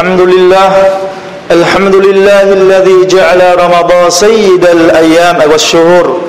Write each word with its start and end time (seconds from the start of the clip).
الحمد 0.00 0.20
لله 0.20 0.72
الحمد 1.50 1.96
لله 1.96 2.42
الذي 2.42 3.06
جعل 3.06 3.40
رمضان 3.58 4.10
سيد 4.10 4.64
الأيام 4.64 5.38
والشهور 5.52 6.20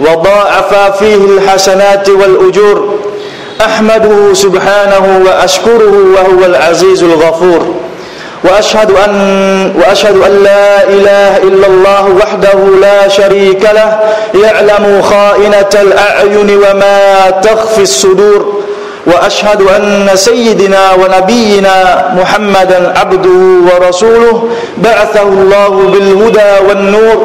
وضاعف 0.00 0.98
فيه 0.98 1.14
الحسنات 1.14 2.08
والأجور. 2.08 2.94
أحمده 3.60 4.34
سبحانه 4.34 5.22
وأشكره 5.26 5.94
وهو 6.14 6.44
العزيز 6.44 7.02
الغفور. 7.02 7.74
وأشهد 8.44 8.90
أن 8.90 9.12
وأشهد 9.80 10.16
أن 10.16 10.42
لا 10.42 10.84
إله 10.84 11.36
إلا 11.36 11.66
الله 11.66 12.04
وحده 12.22 12.58
لا 12.80 13.08
شريك 13.08 13.62
له 13.74 13.98
يعلم 14.44 15.02
خائنة 15.02 15.72
الأعين 15.82 16.50
وما 16.56 17.30
تخفي 17.30 17.82
الصدور. 17.82 18.57
وأشهد 19.10 19.60
أن 19.62 20.10
سيدنا 20.14 20.82
ونبينا 21.00 21.76
محمدا 22.18 22.78
عبده 22.98 23.40
ورسوله 23.68 24.48
بعثه 24.84 25.22
الله 25.22 25.68
بالهدى 25.92 26.52
والنور 26.68 27.18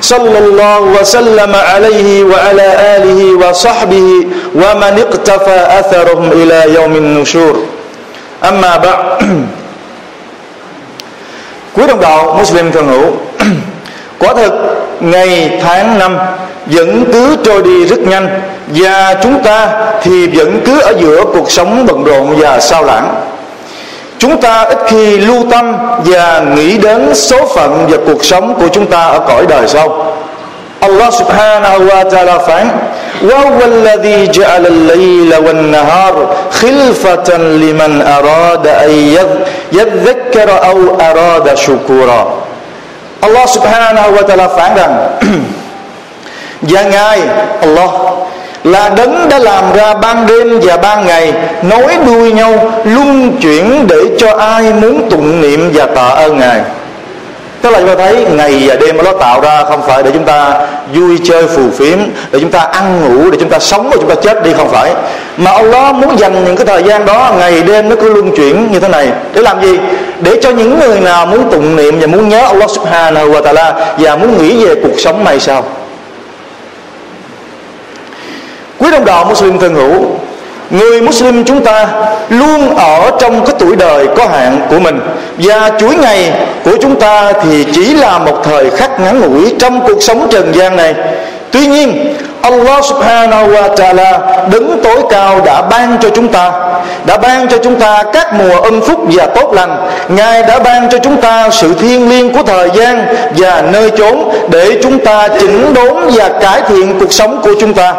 صلى 0.00 0.38
الله 0.38 0.80
وسلم 0.80 1.52
عليه 1.54 2.24
وعلى 2.24 2.68
آله 2.96 3.20
وصحبه 3.42 4.08
ومن 4.54 4.92
اقتفى 5.04 5.58
أثرهم 5.80 6.26
إلى 6.32 6.74
يوم 6.74 6.92
النشور. 6.96 7.54
أما 8.44 8.72
بعد 8.76 9.04
quý 11.76 11.86
đồng 11.86 12.00
đạo 12.00 12.36
Muslim 12.38 12.72
thân 12.72 12.88
hữu 12.88 13.12
quả 14.18 14.34
thực 14.34 14.52
ngày 15.00 15.58
tháng 15.62 15.98
năm 15.98 16.18
vẫn 16.66 17.04
cứ 17.12 17.36
trôi 17.44 17.62
đi 17.62 17.86
rất 17.86 18.00
nhanh 18.00 18.40
và 18.69 19.15
chúng 19.23 19.43
ta 19.43 19.67
thì 20.01 20.27
vẫn 20.27 20.61
cứ 20.65 20.79
ở 20.81 20.93
giữa 20.99 21.23
cuộc 21.33 21.51
sống 21.51 21.85
bận 21.85 22.03
rộn 22.03 22.35
và 22.39 22.59
sao 22.59 22.83
lãng 22.83 23.15
chúng 24.19 24.41
ta 24.41 24.61
ít 24.61 24.77
khi 24.87 25.17
lưu 25.17 25.43
tâm 25.51 25.77
và 26.05 26.41
nghĩ 26.55 26.77
đến 26.77 27.15
số 27.15 27.45
phận 27.55 27.87
và 27.89 27.97
cuộc 28.05 28.25
sống 28.25 28.55
của 28.55 28.67
chúng 28.67 28.85
ta 28.85 29.01
ở 29.01 29.19
cõi 29.19 29.45
đời 29.49 29.67
sau 29.67 30.15
Allah 30.79 31.13
subhanahu 31.13 31.85
wa 31.87 32.09
ta'ala 32.09 32.39
phán 32.39 32.67
وهو 33.21 33.59
الذي 33.65 34.27
جعل 34.27 34.65
الليل 34.65 35.35
والنهار 35.35 36.35
خلفة 36.51 37.37
لمن 37.37 38.01
أراد 38.01 38.67
أن 38.67 38.91
يذكر 39.71 40.49
أو 40.69 40.99
أراد 40.99 41.55
شكورا 41.57 42.21
Allah 43.25 43.45
subhanahu 43.49 44.09
wa 44.13 44.23
ta'ala 44.27 44.47
phán 44.57 44.75
rằng 44.75 44.93
và 46.61 46.81
ngài 46.83 47.19
Allah 47.61 47.89
là 48.64 48.88
đấng 48.88 49.28
đã 49.28 49.38
làm 49.38 49.64
ra 49.74 49.94
ban 49.94 50.26
đêm 50.26 50.60
và 50.62 50.76
ban 50.76 51.06
ngày 51.06 51.32
nối 51.62 51.96
đuôi 52.06 52.32
nhau 52.32 52.72
luân 52.84 53.36
chuyển 53.42 53.86
để 53.86 54.00
cho 54.18 54.36
ai 54.36 54.72
muốn 54.72 55.10
tụng 55.10 55.40
niệm 55.40 55.70
và 55.74 55.86
tạ 55.86 56.06
ơn 56.08 56.38
ngài. 56.38 56.60
Tức 57.62 57.70
là 57.70 57.78
chúng 57.78 57.88
ta 57.88 57.94
thấy 57.94 58.26
ngày 58.36 58.62
và 58.66 58.74
đêm 58.74 58.96
nó 59.04 59.12
tạo 59.12 59.40
ra 59.40 59.64
không 59.64 59.82
phải 59.86 60.02
để 60.02 60.10
chúng 60.14 60.24
ta 60.24 60.66
vui 60.94 61.18
chơi 61.24 61.46
phù 61.46 61.70
phiếm 61.70 61.98
Để 62.32 62.40
chúng 62.40 62.50
ta 62.50 62.58
ăn 62.58 63.00
ngủ, 63.00 63.30
để 63.30 63.38
chúng 63.40 63.48
ta 63.48 63.58
sống 63.58 63.90
và 63.90 63.96
chúng 63.96 64.08
ta 64.08 64.14
chết 64.14 64.44
đi 64.44 64.52
không 64.52 64.68
phải. 64.68 64.92
Mà 65.36 65.50
Allah 65.50 65.94
muốn 65.94 66.18
dành 66.18 66.44
những 66.44 66.56
cái 66.56 66.66
thời 66.66 66.82
gian 66.82 67.06
đó 67.06 67.32
Ngày 67.38 67.62
đêm 67.62 67.88
nó 67.88 67.96
cứ 67.96 68.12
luân 68.12 68.36
chuyển 68.36 68.72
như 68.72 68.80
thế 68.80 68.88
này. 68.88 69.08
Để 69.34 69.42
làm 69.42 69.62
gì? 69.62 69.78
Để 70.20 70.38
cho 70.42 70.50
những 70.50 70.80
người 70.80 71.00
nào 71.00 71.26
muốn 71.26 71.50
tụng 71.50 71.76
niệm 71.76 72.00
và 72.00 72.06
muốn 72.06 72.28
nhớ 72.28 72.40
Allah 72.40 72.70
subhanahu 72.70 73.30
wa 73.30 73.42
ta'ala 73.42 73.72
Và 73.98 74.16
muốn 74.16 74.38
nghĩ 74.38 74.64
về 74.64 74.74
cuộc 74.82 74.98
sống 74.98 75.24
này 75.24 75.40
sao 75.40 75.64
Quý 78.80 78.90
đồng 78.90 79.04
đạo 79.04 79.24
Muslim 79.24 79.58
thân 79.58 79.74
hữu, 79.74 80.04
Người 80.70 81.00
Muslim 81.00 81.44
chúng 81.44 81.64
ta 81.64 81.88
luôn 82.28 82.76
ở 82.76 83.10
trong 83.20 83.46
cái 83.46 83.54
tuổi 83.58 83.76
đời 83.76 84.06
có 84.16 84.26
hạn 84.26 84.60
của 84.70 84.80
mình. 84.80 85.00
Và 85.38 85.70
chuỗi 85.80 85.94
ngày 85.96 86.32
của 86.64 86.76
chúng 86.80 87.00
ta 87.00 87.32
thì 87.32 87.66
chỉ 87.72 87.94
là 87.94 88.18
một 88.18 88.40
thời 88.44 88.70
khắc 88.70 89.00
ngắn 89.00 89.20
ngủi 89.20 89.54
trong 89.58 89.80
cuộc 89.86 90.02
sống 90.02 90.28
trần 90.30 90.54
gian 90.54 90.76
này. 90.76 90.94
Tuy 91.52 91.66
nhiên, 91.66 92.16
Allah 92.42 92.84
subhanahu 92.84 93.46
wa 93.48 93.74
ta'ala 93.74 94.18
đứng 94.50 94.80
tối 94.82 95.02
cao 95.10 95.40
đã 95.44 95.62
ban 95.62 95.98
cho 96.02 96.10
chúng 96.10 96.28
ta, 96.28 96.52
đã 97.06 97.16
ban 97.18 97.48
cho 97.48 97.56
chúng 97.64 97.80
ta 97.80 98.02
các 98.12 98.34
mùa 98.34 98.60
ân 98.60 98.80
phúc 98.80 99.00
và 99.12 99.26
tốt 99.26 99.52
lành. 99.52 99.76
Ngài 100.08 100.42
đã 100.42 100.58
ban 100.58 100.88
cho 100.90 100.98
chúng 100.98 101.20
ta 101.20 101.50
sự 101.50 101.74
thiêng 101.74 102.08
liêng 102.08 102.32
của 102.32 102.42
thời 102.42 102.70
gian 102.74 103.06
và 103.36 103.62
nơi 103.72 103.90
chốn 103.90 104.28
để 104.50 104.78
chúng 104.82 104.98
ta 104.98 105.28
chỉnh 105.40 105.74
đốn 105.74 105.96
và 106.14 106.28
cải 106.28 106.62
thiện 106.68 106.98
cuộc 107.00 107.12
sống 107.12 107.40
của 107.44 107.54
chúng 107.60 107.74
ta. 107.74 107.94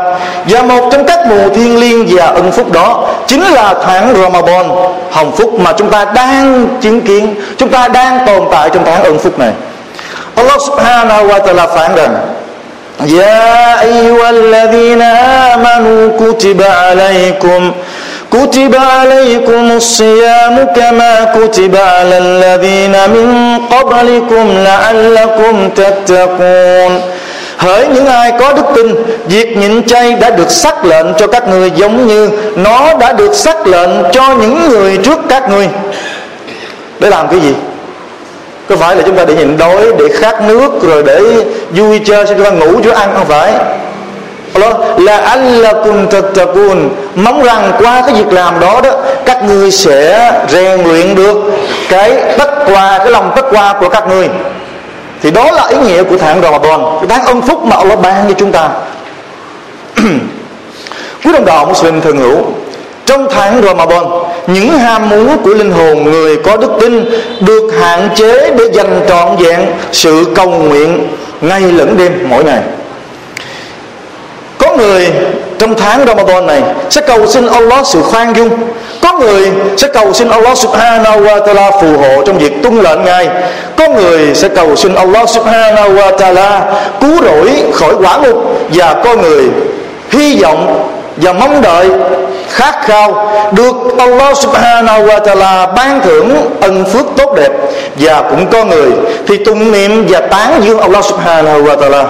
Và 0.46 0.62
một 0.62 0.90
trong 0.92 1.06
các 1.06 1.20
mùa 1.28 1.50
thiêng 1.56 1.80
liêng 1.80 2.08
và 2.18 2.26
ân 2.26 2.52
phúc 2.52 2.72
đó 2.72 3.06
chính 3.28 3.44
là 3.44 3.74
tháng 3.86 4.16
Ramadan, 4.16 4.70
hồng 5.12 5.32
phúc 5.32 5.60
mà 5.60 5.74
chúng 5.78 5.90
ta 5.90 6.06
đang 6.06 6.68
chứng 6.82 7.02
kiến, 7.02 7.36
chúng 7.58 7.70
ta 7.70 7.88
đang 7.88 8.28
tồn 8.28 8.48
tại 8.52 8.70
trong 8.74 8.84
tháng 8.86 9.04
ân 9.04 9.20
phúc 9.20 9.40
này. 9.40 9.52
Allah 10.36 10.62
subhanahu 10.62 11.28
wa 11.28 11.42
ta'ala 11.42 11.68
phán 11.68 11.96
rằng 11.96 12.16
يا 13.01 13.83
أيها 13.83 14.31
الذين 14.31 15.03
آمنوا 15.53 16.03
كتب 16.21 16.63
عليكم 16.63 17.73
كتب 18.33 18.77
عليكم 18.77 19.71
الصيام 19.73 20.67
كما 20.77 21.15
كتب 21.37 21.77
على 21.77 22.19
الذين 22.19 22.93
من 23.11 23.59
قبلكم 23.71 24.45
لعلكم 24.65 25.71
تتقون 25.77 27.01
Hỡi 27.57 27.89
những 27.89 28.07
ai 28.07 28.33
có 28.41 28.53
đức 28.53 28.63
tin 28.75 28.95
Việc 29.27 29.57
nhịn 29.57 29.83
chay 29.87 30.13
đã 30.13 30.31
được 30.31 30.51
sắc 30.51 30.85
lệnh 30.85 31.07
cho 31.19 31.27
các 31.27 31.49
người 31.49 31.71
Giống 31.77 32.07
như 32.07 32.31
nó 32.57 32.95
đã 33.01 33.13
được 33.13 33.35
sắc 33.35 33.67
lệnh 33.67 33.91
cho 34.13 34.35
những 34.41 34.69
người 34.69 34.97
trước 34.97 35.19
các 35.29 35.51
người 35.51 35.69
Để 37.01 37.11
làm 37.11 37.29
cái 37.29 37.41
gì? 37.41 37.55
Có 38.72 38.78
phải 38.78 38.96
là 38.96 39.04
chúng 39.06 39.16
ta 39.16 39.26
để 39.26 39.36
nhịn 39.36 39.58
đói, 39.58 39.86
để 40.00 40.06
khát 40.14 40.42
nước, 40.42 40.72
rồi 40.82 41.04
để 41.04 41.22
vui 41.72 42.00
chơi 42.06 42.26
cho 42.26 42.34
chúng 42.34 42.44
ta 42.44 42.52
ngủ, 42.52 42.82
cho 42.84 42.94
ăn 42.94 43.10
không 43.16 43.26
phải? 43.26 43.54
Allah 44.54 45.00
là 45.00 45.18
anh 45.18 45.58
là 45.58 45.74
cùng 45.74 46.08
thật 46.12 46.26
mong 47.16 47.44
rằng 47.44 47.72
qua 47.80 48.04
cái 48.06 48.16
việc 48.16 48.34
làm 48.34 48.60
đó 48.60 48.82
đó, 48.84 48.92
các 49.26 49.44
ngươi 49.44 49.72
sẽ 49.72 50.32
rèn 50.50 50.84
luyện 50.84 51.16
được 51.16 51.38
cái 51.90 52.36
tất 52.38 52.50
qua 52.66 52.98
cái 52.98 53.12
lòng 53.12 53.32
tất 53.36 53.46
qua 53.52 53.74
của 53.80 53.90
các 53.90 54.08
ngươi. 54.08 54.30
Thì 55.22 55.32
đó 55.32 55.52
là 55.52 55.68
ý 55.68 55.78
nghĩa 55.78 56.04
của 56.04 56.18
tháng 56.18 56.42
Ramadan. 56.42 56.80
Cái 57.00 57.08
tháng 57.10 57.26
ân 57.26 57.42
phúc 57.42 57.66
mà 57.66 57.76
Allah 57.76 58.00
ban 58.02 58.28
cho 58.28 58.34
chúng 58.38 58.52
ta. 58.52 58.70
Quý 61.26 61.32
đồng 61.34 61.46
đạo 61.46 61.66
Muslim 61.66 62.02
thân 62.02 62.18
hữu 62.18 62.38
trong 63.12 63.28
tháng 63.30 63.62
Ramadan, 63.64 64.04
những 64.48 64.80
ham 64.80 65.10
muốn 65.10 65.38
của 65.44 65.54
linh 65.54 65.72
hồn 65.72 66.04
người 66.04 66.38
có 66.38 66.58
đức 66.58 66.72
tin 66.82 67.06
được 67.40 67.72
hạn 67.82 68.10
chế 68.16 68.52
để 68.58 68.64
dành 68.74 69.02
trọn 69.10 69.36
vẹn 69.38 69.60
sự 69.92 70.26
cầu 70.36 70.50
nguyện 70.50 71.08
ngay 71.42 71.62
lẫn 71.62 71.98
đêm 71.98 72.12
mỗi 72.30 72.44
ngày. 72.44 72.62
Có 74.58 74.76
người 74.76 75.08
trong 75.60 75.76
tháng 75.76 76.06
Ramadan 76.08 76.48
này 76.48 76.62
sẽ 76.90 77.02
cầu 77.02 77.28
xin 77.28 77.48
Allah 77.48 77.88
sự 77.88 78.02
khoan 78.02 78.34
dung. 78.36 78.50
Có 79.02 79.20
người 79.20 79.52
sẽ 79.78 79.88
cầu 79.88 80.14
xin 80.14 80.30
Allah 80.30 80.58
subhanahu 80.58 81.20
wa 81.20 81.46
ta'ala 81.46 81.72
phù 81.82 81.98
hộ 81.98 82.24
trong 82.26 82.38
việc 82.38 82.64
tuân 82.64 82.78
lệnh 82.78 83.04
Ngài. 83.04 83.28
Có 83.78 83.88
người 83.90 84.36
sẽ 84.36 84.48
cầu 84.48 84.76
xin 84.76 84.96
Allah 84.96 85.30
subhanahu 85.30 85.90
wa 85.90 86.18
ta'ala 86.18 86.62
cứu 87.02 87.24
rỗi 87.24 87.64
khỏi 87.74 87.94
quả 88.00 88.18
ngục 88.18 88.38
và 88.74 88.94
có 89.04 89.16
người 89.16 89.44
hy 90.10 90.42
vọng 90.42 90.88
và 91.18 91.34
mong 91.34 91.62
đợi 91.62 91.90
khát 92.50 92.76
khao 92.82 93.32
được 93.52 93.76
Allah 93.98 94.38
subhanahu 94.38 95.06
wa 95.06 95.20
ta'ala 95.22 95.74
ban 95.74 96.02
thưởng 96.02 96.58
ân 96.62 96.86
phước 96.86 97.06
tốt 97.18 97.34
đẹp 97.36 97.52
và 97.96 98.22
cũng 98.30 98.48
có 98.52 98.66
người 98.66 98.92
thì 99.28 99.38
tụng 99.38 99.72
niệm 99.72 100.06
và 100.10 100.20
tán 100.20 100.62
dương 100.64 100.80
Allah 100.80 101.06
subhanahu 101.06 101.64
wa 101.64 101.78
ta'ala. 101.78 102.06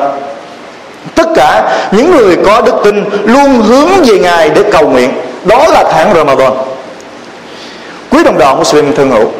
Tất 1.15 1.27
cả 1.35 1.79
những 1.91 2.11
người 2.11 2.37
có 2.45 2.61
đức 2.61 2.75
tin 2.83 3.05
luôn 3.25 3.61
hướng 3.61 3.89
về 4.05 4.19
ngài 4.19 4.49
để 4.49 4.63
cầu 4.71 4.89
nguyện. 4.89 5.11
Đó 5.45 5.67
là 5.67 5.83
tháng 5.91 6.13
Ramadan. 6.15 6.51
Quý 8.11 8.23
đồng 8.23 8.37
đạo 8.37 8.55
Muslim 8.55 8.95
thân 8.95 9.11
hữu 9.11 9.31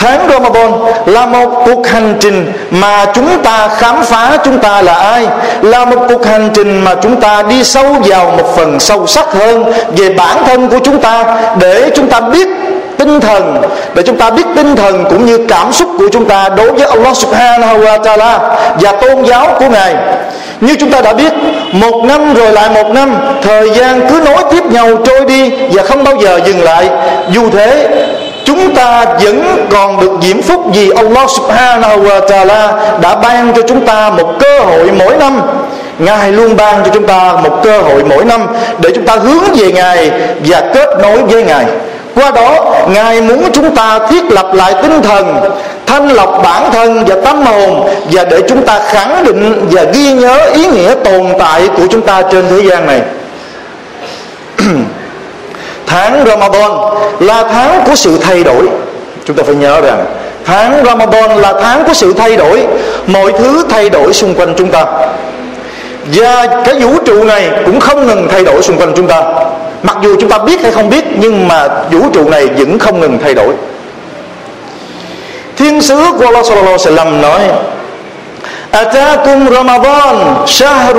Tháng 0.00 0.28
Ramadan 0.30 0.72
là 1.06 1.26
một 1.26 1.62
cuộc 1.64 1.86
hành 1.86 2.14
trình 2.20 2.52
mà 2.70 3.06
chúng 3.14 3.42
ta 3.42 3.68
khám 3.68 4.04
phá 4.04 4.38
chúng 4.44 4.58
ta 4.58 4.82
là 4.82 4.94
ai? 4.94 5.26
Là 5.62 5.84
một 5.84 6.06
cuộc 6.08 6.26
hành 6.26 6.50
trình 6.54 6.84
mà 6.84 6.94
chúng 7.02 7.20
ta 7.20 7.42
đi 7.42 7.64
sâu 7.64 7.84
vào 8.04 8.24
một 8.36 8.56
phần 8.56 8.80
sâu 8.80 9.06
sắc 9.06 9.32
hơn 9.32 9.72
Về 9.96 10.08
bản 10.08 10.36
thân 10.46 10.68
của 10.68 10.78
chúng 10.84 11.00
ta 11.00 11.24
Để 11.60 11.90
chúng 11.94 12.08
ta 12.08 12.20
biết 12.20 12.48
tinh 13.00 13.20
thần, 13.20 13.62
để 13.94 14.02
chúng 14.02 14.16
ta 14.18 14.30
biết 14.30 14.46
tinh 14.56 14.76
thần 14.76 15.04
cũng 15.10 15.26
như 15.26 15.38
cảm 15.48 15.72
xúc 15.72 15.88
của 15.98 16.08
chúng 16.12 16.24
ta 16.24 16.48
đối 16.56 16.72
với 16.72 16.86
Allah 16.86 17.16
subhanahu 17.16 17.78
wa 17.78 18.02
ta'ala 18.02 18.38
và 18.80 18.92
tôn 18.92 19.24
giáo 19.24 19.56
của 19.58 19.68
Ngài. 19.68 19.94
Như 20.60 20.76
chúng 20.80 20.90
ta 20.90 21.00
đã 21.00 21.12
biết, 21.12 21.32
một 21.72 22.04
năm 22.04 22.34
rồi 22.34 22.52
lại 22.52 22.68
một 22.70 22.90
năm, 22.94 23.14
thời 23.42 23.70
gian 23.70 24.00
cứ 24.10 24.20
nối 24.24 24.44
tiếp 24.50 24.64
nhau 24.70 24.86
trôi 25.04 25.24
đi 25.24 25.50
và 25.72 25.82
không 25.82 26.04
bao 26.04 26.16
giờ 26.16 26.40
dừng 26.44 26.62
lại. 26.62 26.88
Dù 27.30 27.50
thế 27.50 27.88
chúng 28.44 28.74
ta 28.74 29.04
vẫn 29.04 29.66
còn 29.70 30.00
được 30.00 30.12
diễm 30.22 30.42
phúc 30.42 30.60
vì 30.74 30.90
Allah 30.90 31.30
subhanahu 31.30 32.02
wa 32.02 32.26
ta'ala 32.26 32.72
đã 33.00 33.14
ban 33.14 33.52
cho 33.56 33.62
chúng 33.68 33.86
ta 33.86 34.10
một 34.10 34.32
cơ 34.40 34.60
hội 34.60 34.90
mỗi 34.98 35.16
năm. 35.16 35.40
Ngài 35.98 36.32
luôn 36.32 36.56
ban 36.56 36.84
cho 36.84 36.90
chúng 36.94 37.06
ta 37.06 37.32
một 37.32 37.60
cơ 37.64 37.78
hội 37.78 38.04
mỗi 38.04 38.24
năm 38.24 38.46
để 38.78 38.90
chúng 38.94 39.06
ta 39.06 39.16
hướng 39.16 39.54
về 39.54 39.72
Ngài 39.72 40.10
và 40.44 40.62
kết 40.74 40.88
nối 41.02 41.22
với 41.22 41.44
Ngài. 41.44 41.64
Qua 42.14 42.30
đó, 42.30 42.74
ngài 42.88 43.20
muốn 43.20 43.42
chúng 43.52 43.76
ta 43.76 43.98
thiết 44.08 44.24
lập 44.30 44.54
lại 44.54 44.74
tinh 44.82 45.02
thần, 45.02 45.40
thanh 45.86 46.08
lọc 46.08 46.40
bản 46.44 46.72
thân 46.72 47.04
và 47.06 47.16
tâm 47.24 47.42
hồn 47.42 47.88
và 48.12 48.24
để 48.24 48.42
chúng 48.48 48.62
ta 48.62 48.80
khẳng 48.88 49.24
định 49.24 49.68
và 49.70 49.84
ghi 49.94 50.12
nhớ 50.12 50.50
ý 50.54 50.66
nghĩa 50.66 50.94
tồn 51.04 51.26
tại 51.38 51.68
của 51.76 51.86
chúng 51.90 52.02
ta 52.02 52.22
trên 52.22 52.44
thế 52.50 52.60
gian 52.68 52.86
này. 52.86 53.00
tháng 55.90 56.24
Ramadan 56.26 56.70
là 57.20 57.44
tháng 57.52 57.84
của 57.86 57.94
sự 57.94 58.18
thay 58.20 58.44
đổi. 58.44 58.68
Chúng 59.24 59.36
ta 59.36 59.42
phải 59.46 59.54
nhớ 59.54 59.80
rằng, 59.80 60.04
tháng 60.44 60.84
Ramadan 60.84 61.30
là 61.30 61.52
tháng 61.62 61.84
của 61.84 61.92
sự 61.92 62.12
thay 62.12 62.36
đổi. 62.36 62.66
Mọi 63.06 63.32
thứ 63.32 63.64
thay 63.70 63.90
đổi 63.90 64.12
xung 64.12 64.34
quanh 64.34 64.54
chúng 64.56 64.70
ta. 64.70 64.84
Và 66.14 66.46
cái 66.64 66.74
vũ 66.74 66.98
trụ 67.04 67.24
này 67.24 67.50
cũng 67.66 67.80
không 67.80 68.06
ngừng 68.06 68.28
thay 68.30 68.44
đổi 68.44 68.62
xung 68.62 68.78
quanh 68.78 68.92
chúng 68.96 69.08
ta. 69.08 69.22
Mặc 69.82 69.96
dù 70.02 70.16
chúng 70.20 70.30
ta 70.30 70.38
biết 70.38 70.62
hay 70.62 70.72
không 70.72 70.90
biết, 70.90 71.04
nhưng 71.18 71.48
mà 71.48 71.68
vũ 71.90 72.00
trụ 72.12 72.28
này 72.30 72.46
vẫn 72.46 72.78
không 72.78 73.00
ngừng 73.00 73.18
thay 73.22 73.34
đổi. 73.34 73.54
Thiên 75.56 75.82
sứ 75.82 76.04
của 76.18 76.24
Allah 76.24 76.46
sallallahu 76.46 76.76
alaihi 76.76 76.96
wasallam 76.96 77.20
nói 77.20 77.40
أتاكم 78.74 79.48
رمضان 79.48 80.46
شهر 80.46 80.94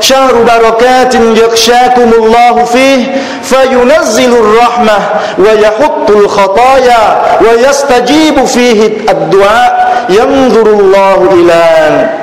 شهر 0.00 0.34
بركات 0.34 1.14
يخشاكم 1.14 2.10
الله 2.18 2.64
فيه 2.64 3.06
فينزل 3.42 4.32
الرحمة 4.32 4.98
ويحط 5.38 6.10
الخطايا 6.10 7.22
ويستجيب 7.40 8.44
فيه 8.44 8.86
الدعاء. 9.10 9.92
ينظر 10.08 10.66
الله 10.66 11.28
إلى 11.32 11.64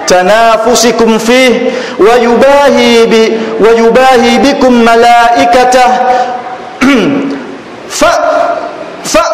تنافسكم 0.07 1.18
فيه 1.18 1.71
ويباهي, 2.00 3.06
ب 3.06 3.39
ويباهي 3.59 4.38
بكم 4.38 4.74
ملائكته. 4.74 5.89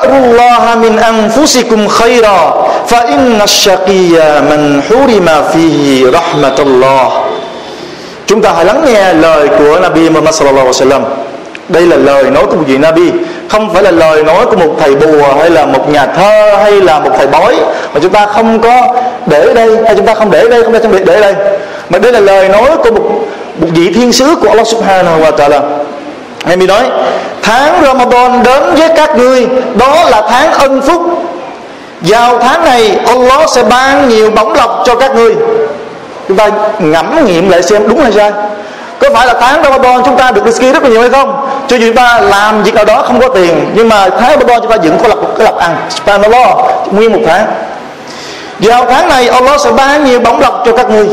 Wattaqullaha 0.06 0.78
min 0.82 0.98
anfusikum 0.98 1.88
khaira 1.90 2.54
fa 2.88 3.10
inna 3.10 3.46
shaqiyya 3.48 4.46
man 4.50 4.82
hurima 4.88 5.50
fihi 5.52 6.06
rahmatullah. 6.12 7.12
Chúng 8.26 8.42
ta 8.42 8.54
hãy 8.54 8.66
lắng 8.66 8.82
nghe 8.86 9.14
lời 9.14 9.48
của 9.58 9.80
Nabi 9.82 10.10
Muhammad 10.10 10.36
sallallahu 10.36 10.68
alaihi 10.68 10.82
wasallam. 10.82 11.02
Đây 11.70 11.86
là 11.88 11.98
lời 11.98 12.24
nói 12.24 12.46
của 12.46 12.56
một 12.56 12.64
vị 12.68 12.78
Nabi 12.78 13.12
Không 13.50 13.74
phải 13.74 13.84
là 13.84 13.92
lời 13.92 14.24
nói 14.24 14.46
của 14.46 14.58
một 14.58 14.76
thầy 14.80 14.96
bùa 14.96 15.34
Hay 15.40 15.50
là 15.50 15.66
một 15.66 15.90
nhà 15.90 16.06
thơ 16.06 16.56
Hay 16.64 16.72
là 16.72 17.00
một 17.00 17.10
thầy 17.18 17.28
bói 17.28 17.56
Mà 17.94 18.00
chúng 18.02 18.12
ta 18.12 18.26
không 18.26 18.60
có 18.60 18.88
để 19.26 19.54
đây 19.54 19.70
Hay 19.86 19.96
chúng 19.96 20.06
ta 20.06 20.14
không 20.14 20.32
để 20.32 20.48
đây 20.50 20.64
Không 20.64 20.74
để, 20.74 20.80
không 20.80 20.92
để, 20.92 21.00
để 21.06 21.22
đây 21.22 21.34
Mà 21.90 22.00
đây 22.00 22.12
là 22.12 22.20
lời 22.20 22.50
nói 22.50 22.70
của 22.84 22.92
một, 22.92 23.02
một 23.62 23.68
vị 23.76 23.92
thiên 23.94 24.12
sứ 24.12 24.36
của 24.36 24.50
Allah 24.50 24.68
subhanahu 24.68 25.22
wa 25.22 25.32
ta'ala 25.32 25.62
Ngài 26.46 26.58
mới 26.58 26.68
nói, 26.68 26.84
Tháng 27.42 27.84
Ramadan 27.84 28.44
đến 28.44 28.64
với 28.76 28.90
các 28.96 29.18
ngươi, 29.18 29.48
Đó 29.76 30.04
là 30.10 30.22
tháng 30.30 30.54
ân 30.54 30.82
phúc. 30.82 31.02
Vào 32.02 32.40
tháng 32.40 32.66
này, 32.66 33.00
Allah 33.08 33.50
sẽ 33.50 33.64
ban 33.64 34.10
nhiều 34.10 34.32
bóng 34.32 34.54
lọc 34.54 34.84
cho 34.86 34.96
các 34.96 35.16
ngươi. 35.16 35.36
Chúng 36.28 36.38
ta 36.38 36.50
ngẫm 36.80 37.26
nghiệm 37.26 37.50
lại 37.50 37.64
xem 37.64 37.88
đúng 37.90 38.02
hay 38.02 38.12
sai. 38.12 38.32
Có 39.00 39.10
phải 39.14 39.28
là 39.28 39.34
tháng 39.42 39.64
Ramadan 39.64 40.04
chúng 40.06 40.18
ta 40.18 40.32
được 40.32 40.46
risky 40.46 40.72
rất 40.72 40.84
là 40.84 40.90
nhiều 40.90 41.02
hay 41.02 41.10
không? 41.10 41.48
Cho 41.68 41.78
dù 41.78 41.86
chúng 41.88 41.96
ta 41.96 42.20
làm 42.22 42.64
việc 42.64 42.74
nào 42.74 42.86
đó 42.86 43.04
không 43.08 43.22
có 43.22 43.28
tiền, 43.28 43.72
nhưng 43.74 43.90
mà 43.90 44.10
tháng 44.10 44.30
Ramadan 44.30 44.62
chúng 44.62 44.72
ta 44.72 44.78
vẫn 44.78 44.98
có 45.02 45.08
lập 45.08 45.18
cái 45.38 45.46
lập 45.46 45.56
ăn. 45.58 45.76
Subhanallah, 45.90 46.48
nguyên 46.92 47.12
một 47.14 47.20
tháng. 47.28 47.46
Vào 48.60 48.86
tháng 48.90 49.10
này, 49.10 49.28
Allah 49.28 49.62
sẽ 49.62 49.72
ban 49.72 50.06
nhiều 50.06 50.20
bóng 50.20 50.40
lọc 50.40 50.64
cho 50.66 50.78
các 50.78 50.90
ngươi. 50.90 51.08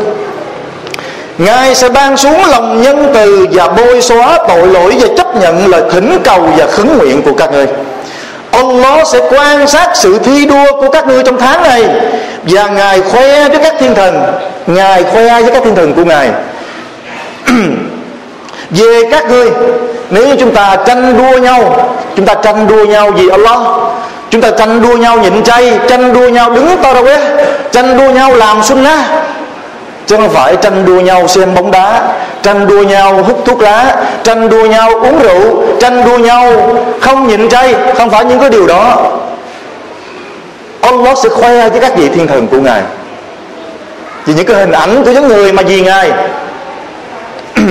Ngài 1.44 1.74
sẽ 1.74 1.88
ban 1.88 2.16
xuống 2.16 2.40
lòng 2.50 2.82
nhân 2.82 3.10
từ 3.14 3.46
và 3.52 3.68
bôi 3.68 4.02
xóa 4.02 4.38
tội 4.48 4.66
lỗi 4.66 4.96
và 5.00 5.08
chấp 5.16 5.36
nhận 5.36 5.66
lời 5.66 5.82
thỉnh 5.92 6.18
cầu 6.24 6.48
và 6.56 6.66
khấn 6.66 6.98
nguyện 6.98 7.22
của 7.22 7.32
các 7.38 7.52
ngươi. 7.52 7.66
Allah 8.50 9.06
sẽ 9.06 9.20
quan 9.30 9.66
sát 9.66 9.90
sự 9.94 10.18
thi 10.18 10.46
đua 10.46 10.80
của 10.80 10.90
các 10.90 11.06
ngươi 11.06 11.22
trong 11.22 11.38
tháng 11.38 11.62
này 11.62 11.88
và 12.42 12.66
Ngài 12.66 13.00
khoe 13.00 13.48
với 13.48 13.58
các 13.58 13.74
thiên 13.78 13.94
thần, 13.94 14.22
Ngài 14.66 15.02
khoe 15.02 15.42
với 15.42 15.50
các 15.50 15.62
thiên 15.64 15.74
thần 15.74 15.94
của 15.94 16.04
Ngài. 16.04 16.30
Về 18.70 19.02
các 19.10 19.30
ngươi, 19.30 19.50
nếu 20.10 20.26
như 20.26 20.36
chúng 20.38 20.54
ta 20.54 20.76
tranh 20.86 21.18
đua 21.18 21.38
nhau, 21.38 21.90
chúng 22.16 22.26
ta 22.26 22.34
tranh 22.34 22.66
đua 22.66 22.84
nhau 22.84 23.10
vì 23.10 23.28
Allah, 23.28 23.58
chúng 24.30 24.40
ta 24.40 24.50
tranh 24.50 24.82
đua 24.82 24.96
nhau 24.96 25.18
nhịn 25.18 25.42
chay, 25.42 25.78
tranh 25.88 26.12
đua 26.12 26.28
nhau 26.28 26.50
đứng 26.50 26.68
tarawih 26.82 27.18
tranh 27.72 27.98
đua 27.98 28.10
nhau 28.10 28.34
làm 28.34 28.62
sunnah 28.62 29.00
chứ 30.06 30.16
không 30.16 30.30
phải 30.30 30.56
tranh 30.56 30.84
đua 30.86 31.00
nhau 31.00 31.28
xem 31.28 31.54
bóng 31.54 31.70
đá, 31.70 32.02
tranh 32.42 32.66
đua 32.66 32.82
nhau 32.82 33.22
hút 33.22 33.42
thuốc 33.44 33.60
lá, 33.60 33.96
tranh 34.22 34.48
đua 34.48 34.66
nhau 34.66 34.90
uống 34.94 35.22
rượu, 35.22 35.62
tranh 35.80 36.04
đua 36.04 36.18
nhau 36.18 36.52
không 37.00 37.28
nhịn 37.28 37.48
chay, 37.48 37.74
không 37.98 38.10
phải 38.10 38.24
những 38.24 38.40
cái 38.40 38.50
điều 38.50 38.66
đó. 38.66 39.12
Allah 40.80 41.18
sẽ 41.18 41.28
khoe 41.28 41.68
với 41.68 41.80
các 41.80 41.96
vị 41.96 42.08
thiên 42.08 42.26
thần 42.26 42.46
của 42.46 42.60
ngài. 42.60 42.82
Vì 44.26 44.34
những 44.34 44.46
cái 44.46 44.56
hình 44.56 44.72
ảnh 44.72 45.04
của 45.04 45.10
những 45.10 45.28
người 45.28 45.52
mà 45.52 45.62
vì 45.62 45.80
ngài. 45.80 46.10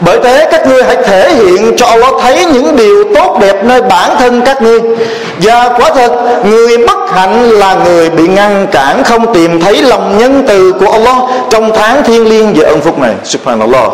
bởi 0.00 0.18
thế 0.24 0.48
các 0.50 0.66
ngươi 0.66 0.82
hãy 0.82 0.96
thể 0.96 1.34
hiện 1.34 1.76
cho 1.76 1.86
Allah 1.86 2.14
thấy 2.20 2.44
những 2.44 2.76
điều 2.76 3.04
tốt 3.14 3.38
đẹp 3.40 3.64
nơi 3.64 3.82
bản 3.82 4.10
thân 4.18 4.40
các 4.40 4.62
ngươi. 4.62 4.80
Và 5.42 5.68
quả 5.68 5.90
thật, 5.94 6.12
người 6.44 6.78
bất 6.86 7.10
hạnh 7.10 7.50
là 7.50 7.76
người 7.84 8.10
bị 8.10 8.28
ngăn 8.28 8.66
cản 8.66 9.04
không 9.04 9.34
tìm 9.34 9.60
thấy 9.60 9.82
lòng 9.82 10.18
nhân 10.18 10.44
từ 10.48 10.72
của 10.72 10.92
Allah 10.92 11.16
trong 11.50 11.72
tháng 11.74 12.02
thiên 12.04 12.28
liêng 12.28 12.54
và 12.56 12.68
ân 12.68 12.80
phúc 12.80 12.98
này. 12.98 13.14
Subhanallah. 13.24 13.86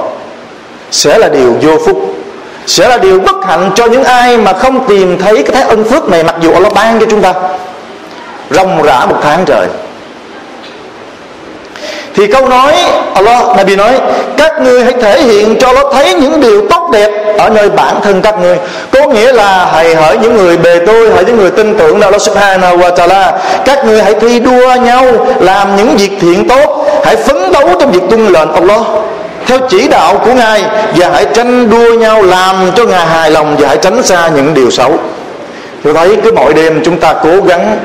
Sẽ 0.90 1.18
là 1.18 1.28
điều 1.28 1.54
vô 1.62 1.78
phúc. 1.86 2.14
Sẽ 2.66 2.88
là 2.88 2.96
điều 2.96 3.20
bất 3.20 3.36
hạnh 3.46 3.70
cho 3.74 3.86
những 3.86 4.04
ai 4.04 4.36
mà 4.38 4.52
không 4.52 4.88
tìm 4.88 5.18
thấy 5.18 5.42
cái 5.42 5.54
thái 5.54 5.62
ân 5.62 5.84
phước 5.84 6.08
này 6.08 6.24
mặc 6.24 6.34
dù 6.40 6.52
Allah 6.52 6.72
ban 6.74 7.00
cho 7.00 7.06
chúng 7.10 7.20
ta. 7.22 7.34
Rong 8.50 8.82
rã 8.82 9.06
một 9.06 9.16
tháng 9.22 9.44
trời 9.44 9.66
thì 12.16 12.26
câu 12.26 12.48
nói, 12.48 12.74
Allah, 13.14 13.56
Nabi 13.56 13.76
nói, 13.76 13.92
các 14.36 14.60
ngươi 14.60 14.84
hãy 14.84 14.92
thể 15.00 15.22
hiện 15.22 15.56
cho 15.60 15.72
nó 15.72 15.90
thấy 15.92 16.14
những 16.14 16.40
điều 16.40 16.68
tốt 16.70 16.90
đẹp 16.92 17.10
ở 17.38 17.48
nơi 17.48 17.70
bản 17.70 18.00
thân 18.02 18.22
các 18.22 18.34
ngươi 18.40 18.56
có 18.90 19.06
nghĩa 19.06 19.32
là 19.32 19.68
hãy 19.72 19.94
hỏi 19.94 20.18
những 20.22 20.36
người 20.36 20.56
bề 20.56 20.78
tôi, 20.86 21.10
hỏi 21.10 21.24
những 21.26 21.36
người 21.36 21.50
tin 21.50 21.78
tưởng 21.78 22.00
Allah 22.00 22.22
Subhanahu 22.22 22.76
wa 22.76 22.90
Taala, 22.90 23.32
các 23.64 23.84
ngươi 23.84 24.02
hãy 24.02 24.14
thi 24.20 24.40
đua 24.40 24.74
nhau 24.74 25.04
làm 25.40 25.76
những 25.76 25.96
việc 25.96 26.10
thiện 26.20 26.48
tốt, 26.48 26.86
hãy 27.04 27.16
phấn 27.16 27.52
đấu 27.52 27.68
trong 27.80 27.92
việc 27.92 28.02
tuân 28.10 28.26
lệnh 28.26 28.52
Allah 28.52 28.80
theo 29.46 29.58
chỉ 29.68 29.88
đạo 29.88 30.20
của 30.24 30.32
Ngài, 30.32 30.64
và 30.96 31.08
hãy 31.12 31.26
tranh 31.34 31.70
đua 31.70 31.94
nhau 31.94 32.22
làm 32.22 32.56
cho 32.76 32.84
Ngài 32.84 33.06
hài 33.06 33.30
lòng 33.30 33.56
và 33.58 33.68
hãy 33.68 33.76
tránh 33.76 34.02
xa 34.02 34.28
những 34.34 34.54
điều 34.54 34.70
xấu. 34.70 34.92
Tôi 35.84 35.94
thấy 35.94 36.16
cứ 36.24 36.32
mỗi 36.32 36.54
đêm 36.54 36.80
chúng 36.84 37.00
ta 37.00 37.14
cố 37.24 37.40
gắng, 37.46 37.78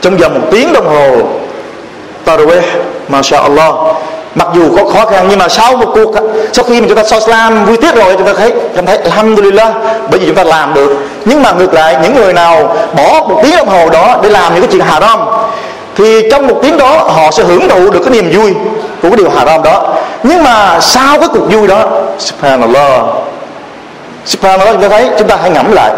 trong 0.00 0.16
vòng 0.16 0.34
một 0.34 0.46
tiếng 0.50 0.72
đồng 0.72 0.86
hồ 0.86 1.16
Tarawih 2.26 2.62
Masha 3.08 3.38
Allah 3.38 3.74
mặc 4.34 4.48
dù 4.54 4.76
có 4.76 4.84
khó 4.90 5.06
khăn, 5.06 5.26
nhưng 5.30 5.38
mà 5.38 5.48
sau 5.48 5.76
một 5.76 5.86
cuộc, 5.94 6.14
sau 6.52 6.64
khi 6.64 6.80
mà 6.80 6.86
chúng 6.88 6.96
ta 6.96 7.04
so 7.04 7.20
slam, 7.20 7.64
vui 7.64 7.76
tiết 7.76 7.94
rồi, 7.94 8.14
chúng 8.18 8.26
ta 8.26 8.32
thấy 8.36 8.52
cảm 8.74 8.86
thấy, 8.86 8.96
alhamdulillah, 8.96 9.72
bởi 10.10 10.20
vì 10.20 10.26
chúng 10.26 10.34
ta 10.34 10.44
làm 10.44 10.74
được. 10.74 10.96
Nhưng 11.24 11.42
mà 11.42 11.52
ngược 11.52 11.74
lại, 11.74 11.96
những 12.02 12.14
người 12.14 12.32
nào 12.32 12.76
bỏ 12.96 13.20
một 13.28 13.40
tiếng 13.42 13.56
đồng 13.56 13.68
hồ 13.68 13.88
đó 13.90 14.18
để 14.22 14.28
làm 14.28 14.54
những 14.54 14.62
cái 14.62 14.72
chuyện 14.72 14.80
haram, 14.80 15.20
thì 15.94 16.30
trong 16.30 16.46
một 16.46 16.58
tiếng 16.62 16.76
đó 16.76 16.96
họ 16.96 17.30
sẽ 17.30 17.42
hưởng 17.42 17.68
thụ 17.68 17.90
được 17.90 18.00
cái 18.04 18.10
niềm 18.10 18.30
vui 18.32 18.54
của 19.02 19.08
cái 19.08 19.16
điều 19.16 19.30
haram 19.30 19.62
đó. 19.62 19.94
Nhưng 20.22 20.44
mà 20.44 20.80
sau 20.80 21.18
cái 21.18 21.28
cuộc 21.32 21.52
vui 21.52 21.66
đó, 21.66 21.84
subhanallah 22.18 23.02
subhanallah, 24.26 24.74
chúng 24.74 24.82
ta 24.82 24.88
thấy, 24.88 25.10
chúng 25.18 25.28
ta 25.28 25.36
hãy 25.42 25.50
ngẫm 25.50 25.72
lại. 25.72 25.90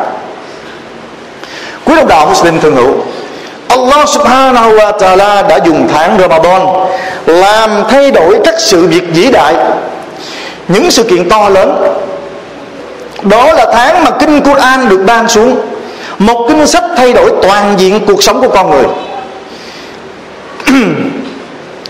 Quý 1.85 1.97
đồng 1.97 2.09
đạo 2.09 2.27
Muslim 2.27 2.61
thường 2.61 2.77
hữu 2.77 2.95
Allah 3.79 4.03
subhanahu 4.09 4.71
wa 4.75 4.91
ta'ala 4.99 5.49
đã 5.49 5.57
dùng 5.65 5.89
tháng 5.95 6.19
Ramadan 6.21 6.63
làm 7.27 7.71
thay 7.91 8.11
đổi 8.11 8.39
các 8.45 8.55
sự 8.59 8.87
việc 8.87 9.05
vĩ 9.15 9.31
đại. 9.31 9.55
Những 10.69 10.91
sự 10.91 11.03
kiện 11.03 11.29
to 11.29 11.49
lớn. 11.49 11.83
Đó 13.23 13.53
là 13.53 13.67
tháng 13.73 14.05
mà 14.05 14.11
kinh 14.11 14.41
Quran 14.43 14.89
được 14.89 15.03
ban 15.07 15.29
xuống. 15.29 15.57
Một 16.19 16.47
kinh 16.49 16.67
sách 16.67 16.85
thay 16.97 17.13
đổi 17.13 17.33
toàn 17.43 17.75
diện 17.79 18.07
cuộc 18.07 18.23
sống 18.23 18.41
của 18.41 18.49
con 18.49 18.71
người. 18.71 18.85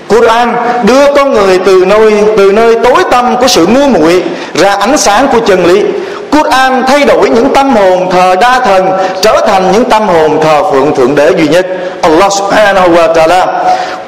Quran 0.09 0.55
đưa 0.85 1.15
con 1.15 1.33
người 1.33 1.59
từ 1.59 1.85
nơi 1.85 2.13
từ 2.37 2.53
nơi 2.53 2.77
tối 2.85 3.05
tăm 3.11 3.37
của 3.37 3.49
sự 3.49 3.67
ngu 3.67 3.89
muội 3.89 4.23
ra 4.55 4.73
ánh 4.75 4.99
sáng 4.99 5.29
của 5.33 5.41
chân 5.47 5.67
lý. 5.67 5.83
Quran 6.31 6.85
thay 6.87 7.05
đổi 7.05 7.31
những 7.31 7.49
tâm 7.55 7.77
hồn 7.77 8.11
thờ 8.11 8.35
đa 8.41 8.61
thần, 8.61 8.91
trở 9.23 9.41
thành 9.47 9.73
những 9.73 9.85
tâm 9.85 10.09
hồn 10.09 10.41
thờ 10.43 10.63
phượng 10.73 10.95
thượng 10.95 11.15
đế 11.15 11.31
duy 11.37 11.49
nhất. 11.49 11.67
Allah 12.03 12.33
subhanahu 12.33 12.89
wa 12.89 13.15
ta'ala. 13.15 13.47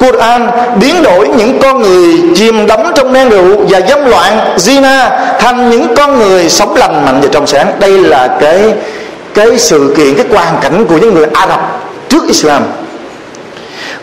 Quran 0.01 0.51
biến 0.81 1.03
đổi 1.03 1.29
những 1.29 1.59
con 1.63 1.83
người 1.83 2.23
chìm 2.37 2.67
đắm 2.67 2.81
trong 2.95 3.13
men 3.13 3.29
rượu 3.29 3.57
và 3.69 3.81
dâm 3.89 4.05
loạn, 4.05 4.55
zina, 4.57 5.11
thành 5.39 5.71
những 5.71 5.95
con 5.97 6.19
người 6.19 6.49
sống 6.49 6.77
lành 6.77 7.05
mạnh 7.05 7.21
và 7.21 7.29
trong 7.33 7.47
sáng. 7.47 7.73
Đây 7.79 7.99
là 7.99 8.29
cái 8.41 8.75
cái 9.35 9.59
sự 9.59 9.95
kiện, 9.97 10.15
cái 10.17 10.27
hoàn 10.31 10.61
cảnh 10.63 10.87
của 10.89 10.97
những 10.97 11.15
người 11.15 11.27
Ả 11.35 11.47
Rập 11.47 11.61
trước 12.09 12.27
Islam. 12.27 12.63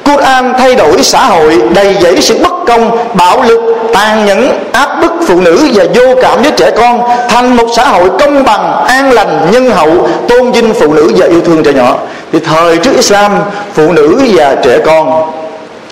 Quran 0.08 0.54
thay 0.58 0.76
đổi 0.76 1.04
xã 1.04 1.26
hội 1.26 1.62
đầy 1.74 1.98
dẫy 2.02 2.22
sự 2.22 2.38
bất 2.44 2.54
công 2.68 2.98
bạo 3.14 3.44
lực 3.48 3.62
tàn 3.94 4.26
nhẫn 4.26 4.60
áp 4.72 5.02
bức 5.02 5.12
phụ 5.28 5.42
nữ 5.42 5.68
và 5.74 5.84
vô 5.96 6.16
cảm 6.22 6.42
với 6.42 6.52
trẻ 6.52 6.72
con 6.78 7.02
thành 7.30 7.58
một 7.58 7.68
xã 7.76 7.86
hội 7.86 8.10
công 8.20 8.44
bằng 8.44 8.86
an 8.86 9.12
lành 9.12 9.48
nhân 9.52 9.72
hậu 9.72 10.10
tôn 10.28 10.52
vinh 10.52 10.74
phụ 10.74 10.94
nữ 10.94 11.12
và 11.18 11.26
yêu 11.26 11.42
thương 11.42 11.64
trẻ 11.64 11.74
nhỏ. 11.74 11.98
Thì 12.32 12.40
thời 12.40 12.78
trước 12.78 12.92
Islam 12.96 13.32
phụ 13.74 13.92
nữ 13.92 14.22
và 14.36 14.56
trẻ 14.64 14.80
con 14.86 15.32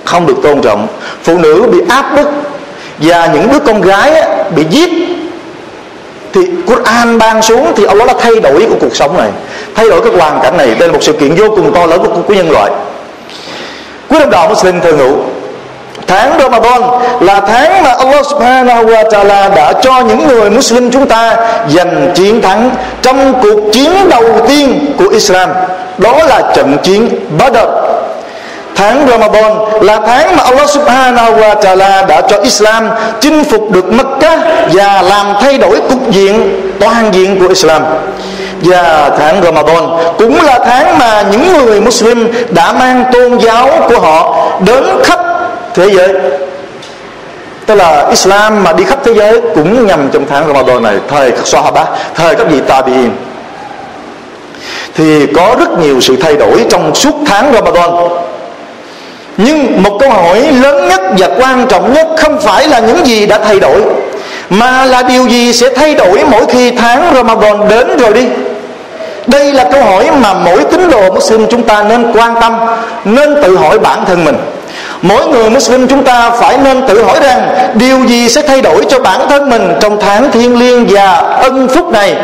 không 0.04 0.28
được 0.28 0.36
tôn 0.44 0.62
trọng. 0.62 0.88
Phụ 1.24 1.38
nữ 1.38 1.68
bị 1.72 1.80
áp 1.90 2.16
bức 2.16 2.28
và 2.98 3.30
những 3.34 3.48
đứa 3.52 3.60
con 3.60 3.82
gái 3.82 4.24
bị 4.56 4.64
giết. 4.70 4.90
Thì 6.34 6.42
Quran 6.68 7.18
ban 7.18 7.42
xuống 7.42 7.74
thì 7.76 7.86
Allah 7.86 8.08
đã 8.08 8.14
thay 8.20 8.40
đổi 8.40 8.66
của 8.70 8.76
cuộc 8.82 8.96
sống 8.96 9.18
này 9.18 9.30
thay 9.76 9.90
đổi 9.90 10.02
cái 10.02 10.14
hoàn 10.14 10.40
cảnh 10.44 10.58
này. 10.58 10.68
Đây 10.80 10.88
là 10.88 10.94
một 10.94 11.04
sự 11.04 11.14
kiện 11.14 11.36
vô 11.36 11.50
cùng 11.50 11.72
to 11.76 11.86
lớn 11.86 12.00
của, 12.04 12.22
của 12.28 12.34
nhân 12.34 12.52
loại 12.52 12.72
quý 14.16 14.20
đồng 14.20 14.30
đạo 14.30 14.48
Muslim 14.50 14.82
thường 14.82 14.98
hữu 14.98 15.18
tháng 16.08 16.40
Ramadan 16.40 16.82
là 17.20 17.40
tháng 17.48 17.84
mà 17.84 17.90
Allah 17.90 18.26
Subhanahu 18.26 18.86
wa 18.86 19.10
Taala 19.10 19.50
đã 19.56 19.74
cho 19.82 20.02
những 20.08 20.28
người 20.28 20.50
Muslim 20.50 20.92
chúng 20.92 21.08
ta 21.08 21.36
giành 21.70 22.12
chiến 22.16 22.42
thắng 22.42 22.70
trong 23.02 23.34
cuộc 23.42 23.60
chiến 23.74 23.92
đầu 24.10 24.24
tiên 24.48 24.94
của 24.98 25.08
Islam. 25.08 25.50
Đó 25.98 26.18
là 26.28 26.42
trận 26.56 26.78
chiến 26.84 27.10
Badr. 27.38 27.58
Tháng 28.76 29.08
Ramadan 29.10 29.52
là 29.82 30.00
tháng 30.08 30.36
mà 30.38 30.44
Allah 30.44 30.70
Subhanahu 30.70 31.36
wa 31.36 31.56
Taala 31.56 32.06
đã 32.10 32.22
cho 32.22 32.38
Islam 32.38 32.90
chinh 33.22 33.44
phục 33.44 33.72
được 33.72 33.94
Mecca 33.94 34.38
và 34.74 35.02
làm 35.02 35.34
thay 35.42 35.58
đổi 35.58 35.82
cục 35.90 36.12
diện, 36.12 36.62
toàn 36.80 37.12
diện 37.14 37.40
của 37.40 37.48
Islam. 37.48 37.82
Và 38.62 39.12
tháng 39.18 39.44
Ramadan 39.44 39.84
cũng 40.18 40.46
là 40.46 40.60
tháng 40.66 41.00
mà 41.00 41.24
những 41.32 41.54
người 41.54 41.82
Muslim 41.82 42.32
đã 42.50 42.74
mang 42.74 43.04
tôn 43.14 43.38
giáo 43.38 43.70
của 43.90 44.00
họ 44.00 44.48
đến 44.66 44.84
khắp 45.04 45.20
thế 45.74 45.90
giới. 45.90 46.10
Tức 47.66 47.76
là 47.76 48.08
Islam 48.10 48.64
mà 48.64 48.74
đi 48.74 48.84
khắp 48.84 49.00
thế 49.04 49.14
giới 49.14 49.42
cũng 49.56 49.88
nhằm 49.88 50.10
trong 50.14 50.26
tháng 50.30 50.48
Ramadan 50.48 50.84
này, 50.84 50.96
thời 51.10 51.32
các 51.32 51.48
Sahaba, 51.48 51.86
thời 52.16 52.36
các 52.36 52.48
vị 52.50 52.62
Tabi'in. 52.68 53.10
Thì 54.96 55.26
có 55.36 55.56
rất 55.60 55.80
nhiều 55.80 56.02
sự 56.02 56.16
thay 56.22 56.36
đổi 56.36 56.66
trong 56.70 56.96
suốt 56.96 57.16
tháng 57.26 57.54
Ramadan. 57.54 57.90
Nhưng 59.38 59.84
một 59.84 59.98
câu 60.00 60.10
hỏi 60.10 60.42
lớn 60.62 60.90
nhất 60.90 61.02
và 61.18 61.28
quan 61.40 61.68
trọng 61.68 61.94
nhất 61.94 62.08
không 62.18 62.42
phải 62.42 62.68
là 62.68 62.80
những 62.80 63.06
gì 63.06 63.26
đã 63.26 63.38
thay 63.38 63.60
đổi 63.60 63.82
mà 64.50 64.86
là 64.86 65.02
điều 65.02 65.28
gì 65.28 65.54
sẽ 65.54 65.70
thay 65.76 65.96
đổi 65.96 66.24
mỗi 66.32 66.46
khi 66.46 66.72
tháng 66.72 67.14
Ramadan 67.16 67.70
đến 67.70 67.98
rồi 67.98 68.14
đi? 68.14 68.26
Đây 69.28 69.54
là 69.54 69.64
câu 69.72 69.84
hỏi 69.84 70.10
mà 70.22 70.34
mỗi 70.34 70.64
tín 70.64 70.90
đồ 70.92 71.10
Muslim 71.14 71.48
chúng 71.50 71.64
ta 71.64 71.84
nên 71.84 72.12
quan 72.14 72.36
tâm, 72.42 72.56
nên 73.06 73.36
tự 73.44 73.58
hỏi 73.58 73.80
bản 73.80 74.06
thân 74.06 74.26
mình. 74.26 74.36
Mỗi 75.02 75.28
người 75.28 75.50
Muslim 75.50 75.88
chúng 75.88 76.04
ta 76.04 76.30
phải 76.30 76.58
nên 76.58 76.88
tự 76.88 77.04
hỏi 77.04 77.20
rằng 77.22 77.70
điều 77.74 78.06
gì 78.06 78.30
sẽ 78.30 78.42
thay 78.42 78.62
đổi 78.62 78.86
cho 78.90 79.00
bản 79.00 79.30
thân 79.30 79.50
mình 79.50 79.74
trong 79.82 80.00
tháng 80.02 80.32
thiên 80.32 80.60
liêng 80.60 80.88
và 80.90 81.12
ân 81.42 81.68
phúc 81.68 81.92
này? 81.92 82.16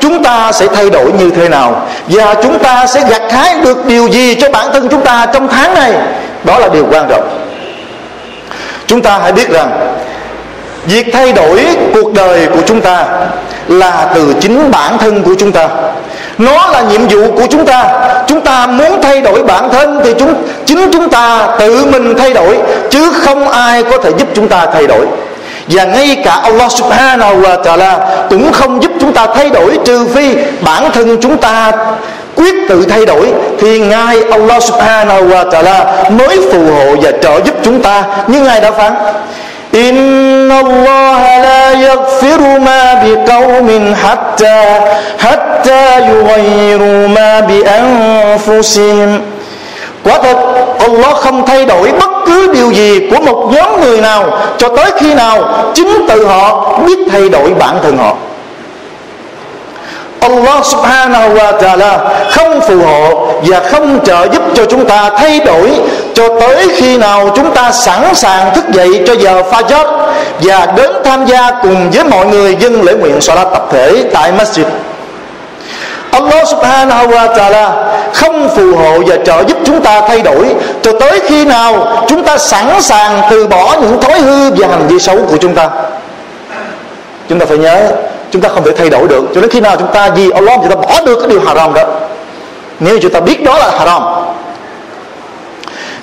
Chúng 0.00 0.24
ta 0.24 0.52
sẽ 0.52 0.66
thay 0.74 0.90
đổi 0.90 1.12
như 1.12 1.30
thế 1.30 1.48
nào? 1.48 1.86
Và 2.08 2.34
chúng 2.42 2.58
ta 2.58 2.86
sẽ 2.86 3.00
gặt 3.10 3.22
hái 3.32 3.54
được 3.64 3.86
điều 3.86 4.08
gì 4.08 4.34
cho 4.34 4.50
bản 4.50 4.66
thân 4.72 4.88
chúng 4.88 5.00
ta 5.00 5.26
trong 5.32 5.48
tháng 5.48 5.74
này? 5.74 5.92
Đó 6.44 6.58
là 6.58 6.68
điều 6.68 6.86
quan 6.90 7.06
trọng. 7.08 7.28
Chúng 8.86 9.02
ta 9.02 9.18
hãy 9.22 9.32
biết 9.32 9.50
rằng, 9.50 9.70
việc 10.86 11.06
thay 11.12 11.32
đổi 11.32 11.66
cuộc 11.94 12.12
đời 12.12 12.46
của 12.46 12.60
chúng 12.66 12.80
ta 12.80 13.06
là 13.68 14.06
từ 14.14 14.34
chính 14.40 14.70
bản 14.70 14.98
thân 14.98 15.22
của 15.22 15.34
chúng 15.38 15.52
ta 15.52 15.68
nó 16.38 16.66
là 16.72 16.82
nhiệm 16.82 17.08
vụ 17.08 17.32
của 17.36 17.46
chúng 17.50 17.66
ta. 17.66 17.84
Chúng 18.26 18.40
ta 18.40 18.66
muốn 18.66 19.02
thay 19.02 19.20
đổi 19.20 19.42
bản 19.42 19.68
thân 19.72 20.00
thì 20.04 20.14
chúng, 20.18 20.34
chính 20.66 20.90
chúng 20.92 21.08
ta 21.08 21.48
tự 21.58 21.86
mình 21.86 22.14
thay 22.18 22.32
đổi, 22.32 22.58
chứ 22.90 23.12
không 23.12 23.48
ai 23.48 23.82
có 23.82 23.98
thể 23.98 24.10
giúp 24.18 24.28
chúng 24.34 24.48
ta 24.48 24.66
thay 24.72 24.86
đổi. 24.86 25.06
Và 25.68 25.84
ngay 25.84 26.22
cả 26.24 26.30
Allah 26.42 26.72
subhanahu 26.72 27.40
wa 27.42 27.62
ta'ala 27.62 27.98
cũng 28.30 28.52
không 28.52 28.82
giúp 28.82 28.92
chúng 29.00 29.12
ta 29.12 29.26
thay 29.34 29.50
đổi, 29.50 29.78
trừ 29.84 30.06
phi 30.14 30.34
bản 30.64 30.90
thân 30.92 31.18
chúng 31.20 31.36
ta 31.36 31.72
quyết 32.36 32.54
tự 32.68 32.86
thay 32.90 33.06
đổi, 33.06 33.32
thì 33.60 33.78
ngài 33.78 34.22
Allah 34.30 34.62
subhanahu 34.62 35.28
wa 35.28 35.50
ta'ala 35.50 35.84
mới 36.10 36.40
phù 36.52 36.64
hộ 36.64 36.96
và 37.02 37.10
trợ 37.22 37.40
giúp 37.44 37.54
chúng 37.62 37.82
ta. 37.82 38.04
Như 38.26 38.40
ngài 38.40 38.60
đã 38.60 38.70
phán 38.70 38.94
إن 39.73 40.51
الله 40.51 41.21
لا 41.37 41.71
يغفر 41.71 42.59
ما 42.59 43.03
بقوم 43.03 43.95
حتى 44.03 44.61
حتى 45.17 45.99
يغيروا 46.09 47.07
ما 47.07 47.39
بأنفسهم 47.39 49.21
Quả 50.03 50.17
thật 50.23 50.37
Allah 50.79 51.15
không 51.15 51.45
thay 51.45 51.65
đổi 51.65 51.91
bất 51.99 52.09
cứ 52.25 52.51
điều 52.53 52.71
gì 52.71 53.09
của 53.11 53.19
một 53.25 53.51
nhóm 53.53 53.81
người 53.81 54.01
nào 54.01 54.39
Cho 54.57 54.69
tới 54.69 54.91
khi 54.97 55.13
nào 55.13 55.53
chính 55.73 56.05
tự 56.07 56.25
họ 56.25 56.73
biết 56.85 56.99
thay 57.11 57.29
đổi 57.29 57.53
bản 57.59 57.75
thân 57.83 57.97
họ 57.97 58.13
Allah 60.24 60.64
subhanahu 60.64 61.36
wa 61.36 61.50
ta'ala 61.60 61.92
không 62.30 62.60
phù 62.60 62.78
hộ 62.78 63.28
và 63.42 63.60
không 63.70 64.00
trợ 64.04 64.26
giúp 64.32 64.42
cho 64.54 64.64
chúng 64.64 64.84
ta 64.86 65.10
thay 65.18 65.40
đổi 65.40 65.70
cho 66.14 66.28
tới 66.40 66.68
khi 66.76 66.98
nào 66.98 67.30
chúng 67.36 67.54
ta 67.54 67.72
sẵn 67.72 68.14
sàng 68.14 68.54
thức 68.54 68.64
dậy 68.72 68.88
cho 69.06 69.14
giờ 69.14 69.42
Fajr 69.50 69.86
và 70.40 70.66
đến 70.76 70.90
tham 71.04 71.26
gia 71.26 71.50
cùng 71.62 71.90
với 71.90 72.04
mọi 72.04 72.26
người 72.26 72.56
dân 72.56 72.82
lễ 72.82 72.94
nguyện 72.94 73.20
Salat 73.20 73.46
tập 73.52 73.68
thể 73.72 74.04
tại 74.12 74.32
masjid. 74.32 74.64
Allah 76.10 76.48
subhanahu 76.48 77.06
wa 77.10 77.34
ta'ala 77.34 77.70
không 78.12 78.48
phù 78.56 78.76
hộ 78.76 78.98
và 79.06 79.16
trợ 79.24 79.44
giúp 79.48 79.58
chúng 79.64 79.82
ta 79.82 80.00
thay 80.08 80.22
đổi 80.22 80.54
cho 80.82 80.92
tới 81.00 81.20
khi 81.28 81.44
nào 81.44 82.04
chúng 82.08 82.24
ta 82.24 82.38
sẵn 82.38 82.82
sàng 82.82 83.22
từ 83.30 83.46
bỏ 83.46 83.76
những 83.80 84.00
thói 84.00 84.20
hư 84.20 84.50
và 84.50 84.68
hành 84.68 84.86
vi 84.86 84.98
xấu 84.98 85.16
của 85.16 85.36
chúng 85.36 85.54
ta. 85.54 85.68
Chúng 87.28 87.38
ta 87.38 87.46
phải 87.46 87.58
nhớ 87.58 87.90
chúng 88.34 88.42
ta 88.42 88.48
không 88.48 88.64
thể 88.64 88.72
thay 88.72 88.90
đổi 88.90 89.08
được. 89.08 89.24
Cho 89.34 89.40
đến 89.40 89.50
khi 89.50 89.60
nào 89.60 89.76
chúng 89.78 89.92
ta 89.92 90.10
vì 90.16 90.30
Allah 90.30 90.58
chúng 90.62 90.70
ta 90.70 90.76
bỏ 90.76 91.04
được 91.06 91.16
cái 91.20 91.28
điều 91.28 91.40
haram 91.46 91.74
đó. 91.74 91.82
Nếu 92.80 92.98
chúng 93.02 93.12
ta 93.12 93.20
biết 93.20 93.44
đó 93.44 93.58
là 93.58 93.70
haram. 93.78 94.02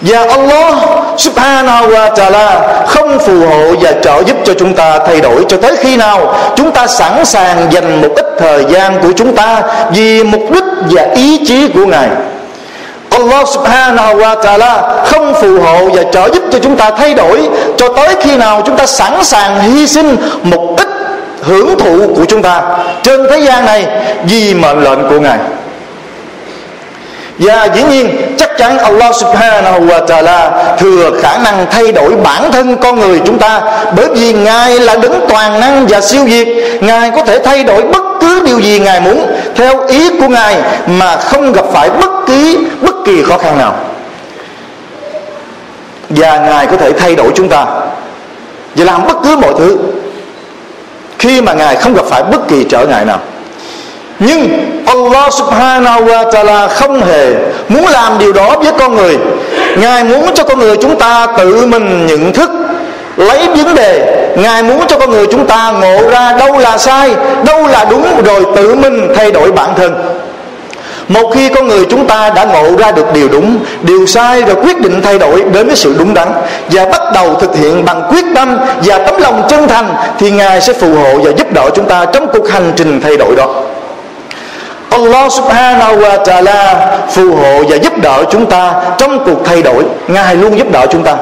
Và 0.02 0.20
Allah 0.20 0.76
subhanahu 1.18 1.88
wa 1.88 2.14
ta'ala 2.14 2.62
không 2.88 3.20
phù 3.20 3.40
hộ 3.40 3.76
và 3.82 3.92
trợ 4.04 4.24
giúp 4.28 4.38
cho 4.46 4.54
chúng 4.60 4.74
ta 4.74 5.00
thay 5.08 5.22
đổi. 5.22 5.46
Cho 5.50 5.58
tới 5.58 5.76
khi 5.76 5.98
nào 5.98 6.36
chúng 6.56 6.72
ta 6.72 6.88
sẵn 6.88 7.26
sàng 7.26 7.68
dành 7.72 8.02
một 8.02 8.10
ít 8.16 8.26
thời 8.40 8.66
gian 8.70 9.00
của 9.02 9.12
chúng 9.18 9.36
ta 9.36 9.62
vì 9.92 10.24
mục 10.24 10.52
đích 10.52 10.64
và 10.90 11.08
ý 11.16 11.46
chí 11.46 11.68
của 11.68 11.86
Ngài. 11.86 12.10
Allah 13.10 13.48
subhanahu 13.48 14.16
wa 14.18 14.42
ta'ala 14.42 15.04
không 15.06 15.34
phù 15.42 15.60
hộ 15.60 15.90
và 15.94 16.04
trợ 16.12 16.30
giúp 16.34 16.44
cho 16.52 16.60
chúng 16.60 16.76
ta 16.76 16.92
thay 16.92 17.14
đổi. 17.14 17.50
Cho 17.78 17.88
tới 17.96 18.16
khi 18.22 18.36
nào 18.36 18.62
chúng 18.66 18.78
ta 18.78 18.86
sẵn 18.86 19.24
sàng 19.24 19.62
hy 19.62 19.88
sinh 19.88 20.18
một 20.44 20.76
ít 20.78 20.88
hưởng 21.42 21.80
thụ 21.80 22.14
của 22.16 22.26
chúng 22.26 22.42
ta 22.42 22.62
trên 23.04 23.28
thế 23.30 23.40
gian 23.40 23.66
này 23.66 23.88
vì 24.26 24.54
mệnh 24.54 24.84
lệnh 24.84 25.10
của 25.10 25.20
ngài. 25.20 25.38
Và 27.40 27.68
dĩ 27.76 27.84
nhiên, 27.84 28.36
chắc 28.38 28.58
chắn 28.58 28.78
Allah 28.78 29.16
subhanahu 29.16 29.80
wa 29.80 30.06
ta'ala 30.06 30.52
thừa 30.78 31.12
khả 31.22 31.38
năng 31.38 31.66
thay 31.72 31.92
đổi 31.92 32.16
bản 32.24 32.52
thân 32.52 32.78
con 32.78 33.00
người 33.00 33.22
chúng 33.26 33.38
ta 33.38 33.62
bởi 33.96 34.08
vì 34.16 34.34
Ngài 34.34 34.80
là 34.80 34.96
đứng 34.96 35.26
toàn 35.30 35.60
năng 35.60 35.88
và 35.88 36.02
siêu 36.02 36.24
việt. 36.24 36.48
Ngài 36.82 37.12
có 37.12 37.24
thể 37.24 37.40
thay 37.40 37.64
đổi 37.64 37.82
bất 37.82 38.04
cứ 38.22 38.42
điều 38.46 38.60
gì 38.60 38.80
Ngài 38.80 39.02
muốn 39.02 39.28
theo 39.56 39.88
ý 39.88 40.10
của 40.20 40.28
Ngài 40.28 40.58
mà 40.88 41.16
không 41.16 41.54
gặp 41.54 41.66
phải 41.74 41.90
bất 41.90 42.12
kỳ 42.28 42.58
bất 42.82 42.96
kỳ 43.06 43.24
khó 43.24 43.38
khăn 43.38 43.58
nào. 43.58 43.76
Và 46.10 46.38
Ngài 46.38 46.68
có 46.68 46.78
thể 46.78 46.92
thay 46.92 47.16
đổi 47.16 47.32
chúng 47.36 47.50
ta 47.50 47.66
và 48.76 48.86
làm 48.86 49.08
bất 49.08 49.18
cứ 49.24 49.38
mọi 49.38 49.54
thứ 49.58 49.78
khi 51.22 51.42
mà 51.42 51.54
ngài 51.54 51.76
không 51.76 51.94
gặp 51.94 52.06
phải 52.10 52.24
bất 52.24 52.48
kỳ 52.48 52.64
trở 52.70 52.86
ngại 52.86 53.06
nào. 53.06 53.20
Nhưng 54.20 54.50
Allah 54.86 55.34
subhanahu 55.34 56.06
wa 56.06 56.32
ta'ala 56.32 56.68
không 56.68 57.02
hề 57.02 57.34
muốn 57.70 57.88
làm 57.88 58.20
điều 58.20 58.34
đó 58.34 58.56
với 58.64 58.72
con 58.80 58.96
người. 58.96 59.18
Ngài 59.78 60.04
muốn 60.04 60.30
cho 60.36 60.44
con 60.44 60.60
người 60.60 60.78
chúng 60.78 61.00
ta 61.00 61.28
tự 61.38 61.66
mình 61.66 62.08
nhận 62.08 62.34
thức, 62.34 62.50
Lấy 63.18 63.48
vấn 63.48 63.76
đề. 63.76 64.18
Ngài 64.38 64.64
muốn 64.64 64.88
cho 64.88 65.00
con 65.00 65.12
người 65.12 65.28
chúng 65.32 65.48
ta 65.48 65.72
ngộ 65.72 66.10
ra 66.12 66.34
đâu 66.40 66.58
là 66.58 66.78
sai, 66.78 67.16
Đâu 67.46 67.68
là 67.68 67.86
đúng, 67.90 68.24
Rồi 68.26 68.46
tự 68.56 68.76
mình 68.76 69.14
thay 69.16 69.32
đổi 69.32 69.52
bản 69.52 69.70
thân 69.78 70.11
một 71.14 71.32
khi 71.34 71.50
con 71.50 71.68
người 71.68 71.86
chúng 71.90 72.08
ta 72.08 72.30
đã 72.30 72.46
ngộ 72.46 72.76
ra 72.78 72.92
được 72.92 73.14
điều 73.14 73.30
đúng, 73.30 73.60
điều 73.82 74.06
sai 74.06 74.42
rồi 74.42 74.56
quyết 74.56 74.80
định 74.82 75.02
thay 75.02 75.20
đổi 75.20 75.44
đến 75.54 75.68
với 75.68 75.76
sự 75.76 75.96
đúng 76.00 76.14
đắn 76.14 76.28
và 76.70 76.86
bắt 76.86 77.02
đầu 77.14 77.36
thực 77.36 77.56
hiện 77.56 77.86
bằng 77.86 78.08
quyết 78.10 78.26
tâm 78.36 78.58
và 78.84 78.98
tấm 78.98 79.22
lòng 79.22 79.48
chân 79.50 79.68
thành, 79.68 79.96
thì 80.20 80.32
ngài 80.32 80.62
sẽ 80.62 80.74
phù 80.74 80.96
hộ 80.96 81.20
và 81.24 81.32
giúp 81.38 81.54
đỡ 81.54 81.70
chúng 81.76 81.86
ta 81.86 82.06
trong 82.06 82.28
cuộc 82.34 82.50
hành 82.50 82.74
trình 82.76 83.02
thay 83.02 83.18
đổi 83.18 83.36
đó. 83.36 83.64
Allah 84.90 85.32
subhanahu 85.32 85.96
wa 85.98 86.24
ta'ala 86.24 86.76
phù 87.10 87.36
hộ 87.36 87.64
và 87.70 87.76
giúp 87.76 87.94
đỡ 88.02 88.24
chúng 88.32 88.46
ta 88.46 88.74
trong 88.98 89.26
cuộc 89.26 89.46
thay 89.46 89.62
đổi. 89.62 89.84
Ngài 90.08 90.36
luôn 90.36 90.58
giúp 90.58 90.72
đỡ 90.72 90.86
chúng 90.92 91.04
ta. 91.04 91.16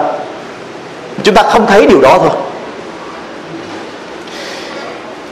Chúng 1.24 1.36
ta 1.36 1.44
không 1.44 1.68
thấy 1.68 1.86
điều 1.86 2.02
đó 2.02 2.18
thôi. 2.20 2.32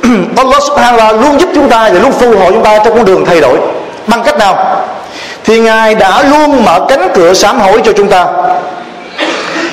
Allah 0.37 0.63
subhanahu 0.67 0.97
wa 0.97 1.07
ta'ala 1.07 1.21
luôn 1.21 1.39
giúp 1.39 1.49
chúng 1.55 1.69
ta 1.69 1.89
và 1.93 1.99
luôn 1.99 2.11
phù 2.11 2.37
hộ 2.37 2.51
chúng 2.51 2.63
ta 2.63 2.79
trong 2.85 2.95
con 2.95 3.05
đường 3.05 3.25
thay 3.25 3.41
đổi 3.41 3.57
bằng 4.07 4.23
cách 4.23 4.37
nào? 4.37 4.85
Thì 5.43 5.59
ngài 5.59 5.95
đã 5.95 6.23
luôn 6.23 6.65
mở 6.65 6.85
cánh 6.89 7.09
cửa 7.13 7.33
sám 7.33 7.59
hối 7.59 7.81
cho 7.85 7.91
chúng 7.91 8.07
ta. 8.07 8.25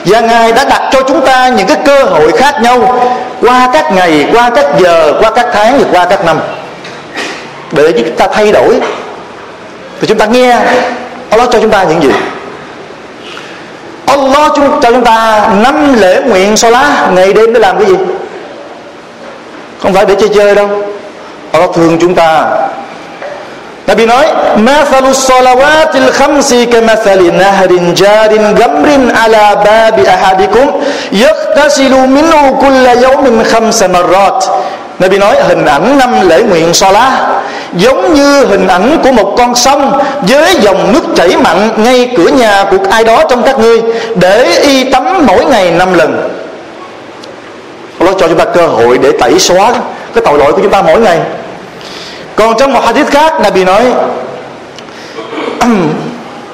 Và 0.05 0.21
ngài 0.21 0.53
đã 0.53 0.65
đặt 0.65 0.83
cho 0.93 1.03
chúng 1.03 1.27
ta 1.27 1.49
những 1.49 1.67
cái 1.67 1.77
cơ 1.85 2.05
hội 2.05 2.33
khác 2.33 2.63
nhau 2.63 3.01
qua 3.41 3.69
các 3.73 3.93
ngày, 3.93 4.27
qua 4.33 4.51
các 4.55 4.67
giờ, 4.79 5.13
qua 5.21 5.31
các 5.31 5.47
tháng 5.53 5.79
và 5.79 5.85
qua 5.93 6.05
các 6.05 6.25
năm. 6.25 6.41
Để 7.73 7.93
chúng 7.93 8.17
ta 8.17 8.27
thay 8.33 8.53
đổi. 8.53 8.81
Thì 10.01 10.07
chúng 10.07 10.19
ta 10.19 10.27
nghe 10.27 10.59
Allah 11.31 11.49
cho 11.53 11.61
chúng 11.61 11.71
ta 11.71 11.83
những 11.85 12.03
gì. 12.03 12.11
Allah 14.07 14.53
cho 14.57 14.63
chúng 14.83 15.05
ta 15.05 15.49
năm 15.63 15.95
lễ 16.01 16.21
nguyện 16.27 16.57
so 16.57 16.71
lá 16.71 17.07
ngày 17.13 17.33
đêm 17.33 17.53
để 17.53 17.61
làm 17.61 17.79
cái 17.79 17.87
gì? 17.87 17.97
Không 19.83 19.95
phải 19.95 20.05
để 20.07 20.15
chơi 20.21 20.29
chơi 20.35 20.55
đâu. 20.55 20.69
Allah 21.53 21.71
thương 21.75 21.99
chúng 22.01 22.15
ta. 22.15 22.47
Nabi 23.87 24.07
nói, 24.07 24.27
Mathalu 24.57 25.13
salawatil 25.13 26.09
khamsi 26.13 26.67
kamathali 26.67 27.29
nahrin 27.31 27.93
jarin 27.93 28.57
gamrin 28.57 29.13
ala 29.13 29.61
babi 29.61 30.09
ahadikum 30.09 30.81
Yaktasilu 31.13 32.09
minhu 32.09 32.57
kulla 32.57 32.97
yawmin 32.97 33.45
khamsa 33.45 33.89
marrat. 33.89 34.41
Nabi 34.99 35.19
nói, 35.19 35.37
hình 35.49 35.67
ảnh 35.67 35.99
năm 35.99 36.29
lễ 36.29 36.43
nguyện 36.43 36.75
so 36.75 36.93
Giống 37.77 38.15
như 38.15 38.45
hình 38.45 38.69
ảnh 38.69 38.99
của 39.03 39.13
một 39.13 39.35
con 39.39 39.55
sông 39.55 40.03
Với 40.23 40.57
dòng 40.61 40.93
nước 40.93 41.05
chảy 41.17 41.37
mạnh 41.37 41.71
ngay 41.77 42.11
cửa 42.17 42.29
nhà 42.29 42.65
của 42.71 42.77
ai 42.91 43.05
đó 43.05 43.23
trong 43.29 43.43
các 43.43 43.59
ngươi 43.59 43.83
Để 44.15 44.59
y 44.63 44.85
tắm 44.91 45.27
mỗi 45.27 45.45
ngày 45.45 45.71
năm 45.71 45.95
lần. 45.95 46.31
Allah 47.99 48.15
cho 48.19 48.29
chúng 48.29 48.39
ta 48.39 48.45
cơ 48.45 48.67
hội 48.67 48.99
để 48.99 49.13
tẩy 49.21 49.39
xóa 49.39 49.73
cái 50.15 50.25
tội 50.25 50.39
lỗi 50.39 50.53
của 50.53 50.59
chúng 50.63 50.71
ta 50.71 50.83
mỗi 50.83 51.01
ngày 51.01 51.19
còn 52.37 52.57
trong 52.59 52.73
một 52.73 52.81
hadith 52.85 53.11
khác 53.11 53.41
Nabi 53.41 53.65
nói 53.65 53.83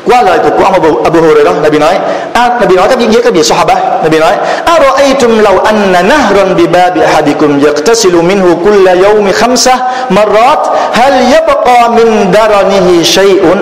qua 0.05 0.23
lời 0.23 0.39
của 0.39 0.65
ông 0.65 0.73
Abu, 0.73 1.03
Abu 1.03 1.21
Hurairah 1.21 1.63
Nabi 1.63 1.79
nói 1.79 1.99
à, 2.33 2.49
Nabi 2.61 2.77
nói 2.77 2.89
các 2.89 2.99
với 3.13 3.23
các 3.23 3.33
vị 3.35 3.45
sahaba 3.45 3.75
Nabi 4.03 4.19
nói 4.19 4.37
أرأيتم 4.69 5.41
لو 5.41 5.59
أن 5.59 5.93
nahran 6.09 6.55
بباب 6.57 6.99
أحدكم 6.99 7.61
ahadikum 7.61 8.25
منه 8.25 8.59
كل 8.65 8.87
يوم 8.89 9.33
خمسة 9.33 9.75
مرات 10.11 10.63
هل 10.93 11.13
يبقى 11.35 11.91
من 11.91 12.31
درنه 12.33 13.03
daranihi 13.03 13.57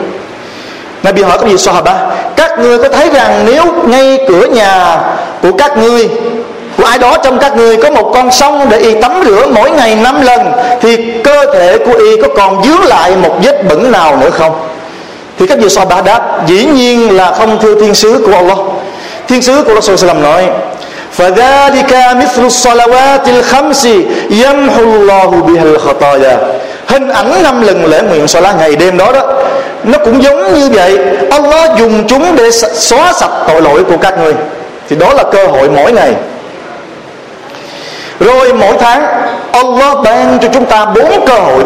Nabi 1.02 1.22
hỏi 1.22 1.38
các 1.38 1.46
vị 1.46 1.58
sahaba 1.58 1.94
các 2.36 2.58
ngươi 2.58 2.78
có 2.78 2.88
thấy 2.88 3.10
rằng 3.10 3.46
nếu 3.46 3.64
ngay 3.86 4.18
cửa 4.28 4.46
nhà 4.46 4.98
của 5.42 5.52
các 5.52 5.76
ngươi 5.78 6.08
của 6.77 6.83
ai 6.83 6.97
đó 6.97 7.17
trong 7.23 7.39
các 7.39 7.55
người 7.57 7.77
có 7.77 7.91
một 7.91 8.11
con 8.13 8.31
sông 8.31 8.67
để 8.69 8.77
y 8.77 8.93
tắm 9.01 9.23
rửa 9.25 9.47
mỗi 9.49 9.71
ngày 9.71 9.95
năm 9.95 10.21
lần 10.21 10.51
thì 10.81 10.97
cơ 11.23 11.45
thể 11.53 11.77
của 11.77 11.93
y 11.93 12.21
có 12.21 12.27
còn 12.35 12.63
dướng 12.63 12.83
lại 12.83 13.15
một 13.15 13.35
vết 13.43 13.67
bẩn 13.69 13.91
nào 13.91 14.17
nữa 14.17 14.29
không 14.29 14.51
thì 15.39 15.47
các 15.47 15.57
vị 15.59 15.69
so 15.69 15.85
bà 15.85 16.01
đáp 16.01 16.47
dĩ 16.47 16.65
nhiên 16.65 17.17
là 17.17 17.31
không 17.31 17.59
thưa 17.61 17.81
thiên 17.81 17.95
sứ 17.95 18.23
của 18.25 18.33
Allah 18.33 18.57
thiên 19.27 19.41
sứ 19.41 19.63
của 19.63 19.69
Allah 19.69 19.83
sallam 19.99 20.21
nói 20.21 20.49
فذلك 21.17 21.91
مثل 22.21 22.41
الصلوات 22.45 23.25
الخمس 23.27 23.83
يمحو 24.43 24.83
الله 24.97 25.29
بها 25.47 25.63
الخطايا 25.63 26.37
hình 26.87 27.09
ảnh 27.09 27.43
năm 27.43 27.61
lần 27.61 27.85
lễ 27.85 28.01
nguyện 28.01 28.27
salat 28.27 28.55
ngày 28.59 28.75
đêm 28.75 28.97
đó 28.97 29.11
đó 29.11 29.21
nó 29.83 29.97
cũng 29.97 30.23
giống 30.23 30.53
như 30.53 30.69
vậy 30.69 30.97
Allah 31.31 31.71
dùng 31.77 32.07
chúng 32.07 32.35
để 32.35 32.51
xóa 32.73 33.13
sạch 33.13 33.31
tội 33.47 33.61
lỗi 33.61 33.83
của 33.83 33.97
các 33.97 34.17
người 34.19 34.33
thì 34.89 34.95
đó 34.95 35.13
là 35.13 35.23
cơ 35.23 35.47
hội 35.47 35.69
mỗi 35.69 35.91
ngày 35.91 36.13
rồi 38.20 38.52
mỗi 38.52 38.74
tháng, 38.80 39.06
Allah 39.52 39.98
ban 40.04 40.38
cho 40.42 40.48
chúng 40.52 40.64
ta 40.64 40.84
bốn 40.84 41.26
cơ 41.26 41.34
hội. 41.34 41.64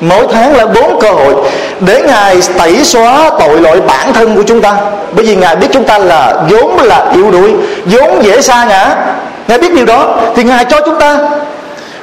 Mỗi 0.00 0.26
tháng 0.32 0.56
là 0.56 0.66
bốn 0.66 1.00
cơ 1.00 1.10
hội 1.10 1.34
để 1.80 2.02
ngài 2.02 2.40
tẩy 2.58 2.84
xóa 2.84 3.30
tội 3.38 3.60
lỗi 3.60 3.80
bản 3.80 4.12
thân 4.12 4.36
của 4.36 4.42
chúng 4.46 4.62
ta. 4.62 4.76
Bởi 5.12 5.24
vì 5.24 5.36
ngài 5.36 5.56
biết 5.56 5.68
chúng 5.72 5.84
ta 5.84 5.98
là 5.98 6.34
vốn 6.50 6.76
là 6.82 7.10
yếu 7.14 7.30
đuối, 7.30 7.54
vốn 7.84 8.22
dễ 8.22 8.40
sa 8.40 8.64
ngã. 8.64 8.96
Ngài 9.48 9.58
biết 9.58 9.74
điều 9.74 9.86
đó, 9.86 10.16
thì 10.34 10.44
ngài 10.44 10.64
cho 10.64 10.80
chúng 10.80 10.98
ta. 11.00 11.18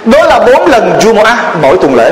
Đó 0.05 0.23
là 0.23 0.39
bốn 0.39 0.67
lần 0.67 0.93
Jumu'ah 0.99 1.35
mỗi 1.61 1.77
tuần 1.77 1.95
lễ. 1.95 2.11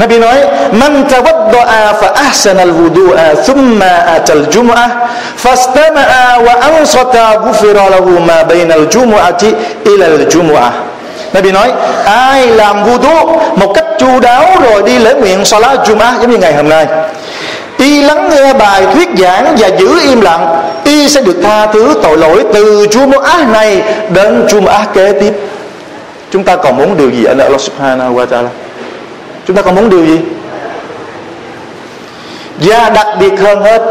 Nabi 0.00 0.18
nói, 0.18 0.38
Man 0.72 1.04
tawadda'a 1.04 1.92
fa 2.00 2.08
ahsana 2.14 2.62
al-wudu'a 2.62 3.34
thumma 3.46 4.16
atal 4.16 4.48
jum'ah 4.48 4.88
fastama'a 5.36 6.40
wa 6.40 6.52
ansata 6.72 7.36
Gufira 7.44 7.84
lahu 7.90 8.16
ma 8.20 8.44
bayna 8.44 8.74
al-jum'ati 8.80 9.52
ila 9.84 10.06
al-jum'ah 10.06 10.72
Nabi 11.32 11.52
nói, 11.52 11.72
ai 12.04 12.46
làm 12.46 12.84
wudu 12.84 13.38
một 13.56 13.72
cách 13.74 13.84
chu 13.98 14.20
đáo 14.20 14.44
rồi 14.62 14.82
đi 14.82 14.98
lễ 14.98 15.14
nguyện 15.14 15.44
salat 15.44 15.88
Jum'ah 15.88 16.20
giống 16.20 16.30
như 16.30 16.38
ngày 16.38 16.54
hôm 16.54 16.68
nay. 16.68 16.86
Y 17.78 18.02
lắng 18.02 18.30
nghe 18.30 18.52
bài 18.52 18.86
thuyết 18.94 19.08
giảng 19.18 19.56
và 19.58 19.68
giữ 19.68 20.00
im 20.02 20.20
lặng, 20.20 20.62
y 20.84 21.08
sẽ 21.08 21.22
được 21.22 21.36
tha 21.42 21.66
thứ 21.66 21.94
tội 22.02 22.16
lỗi 22.16 22.44
từ 22.52 22.86
Jum'ah 22.86 23.52
này 23.52 23.82
đến 24.08 24.46
Jum'ah 24.46 24.84
kế 24.94 25.12
tiếp. 25.12 25.32
Chúng 26.32 26.44
ta 26.44 26.56
còn 26.56 26.76
muốn 26.76 26.96
điều 26.96 27.10
gì 27.10 27.24
ở 27.24 27.34
Allah 27.38 27.60
subhanahu 27.60 28.14
wa 28.14 28.26
ta'ala? 28.26 28.48
Chúng 29.50 29.56
ta 29.56 29.62
còn 29.62 29.74
muốn 29.74 29.90
điều 29.90 30.04
gì? 30.06 30.20
Và 32.60 32.90
đặc 32.90 33.06
biệt 33.20 33.40
hơn 33.40 33.62
hết, 33.62 33.82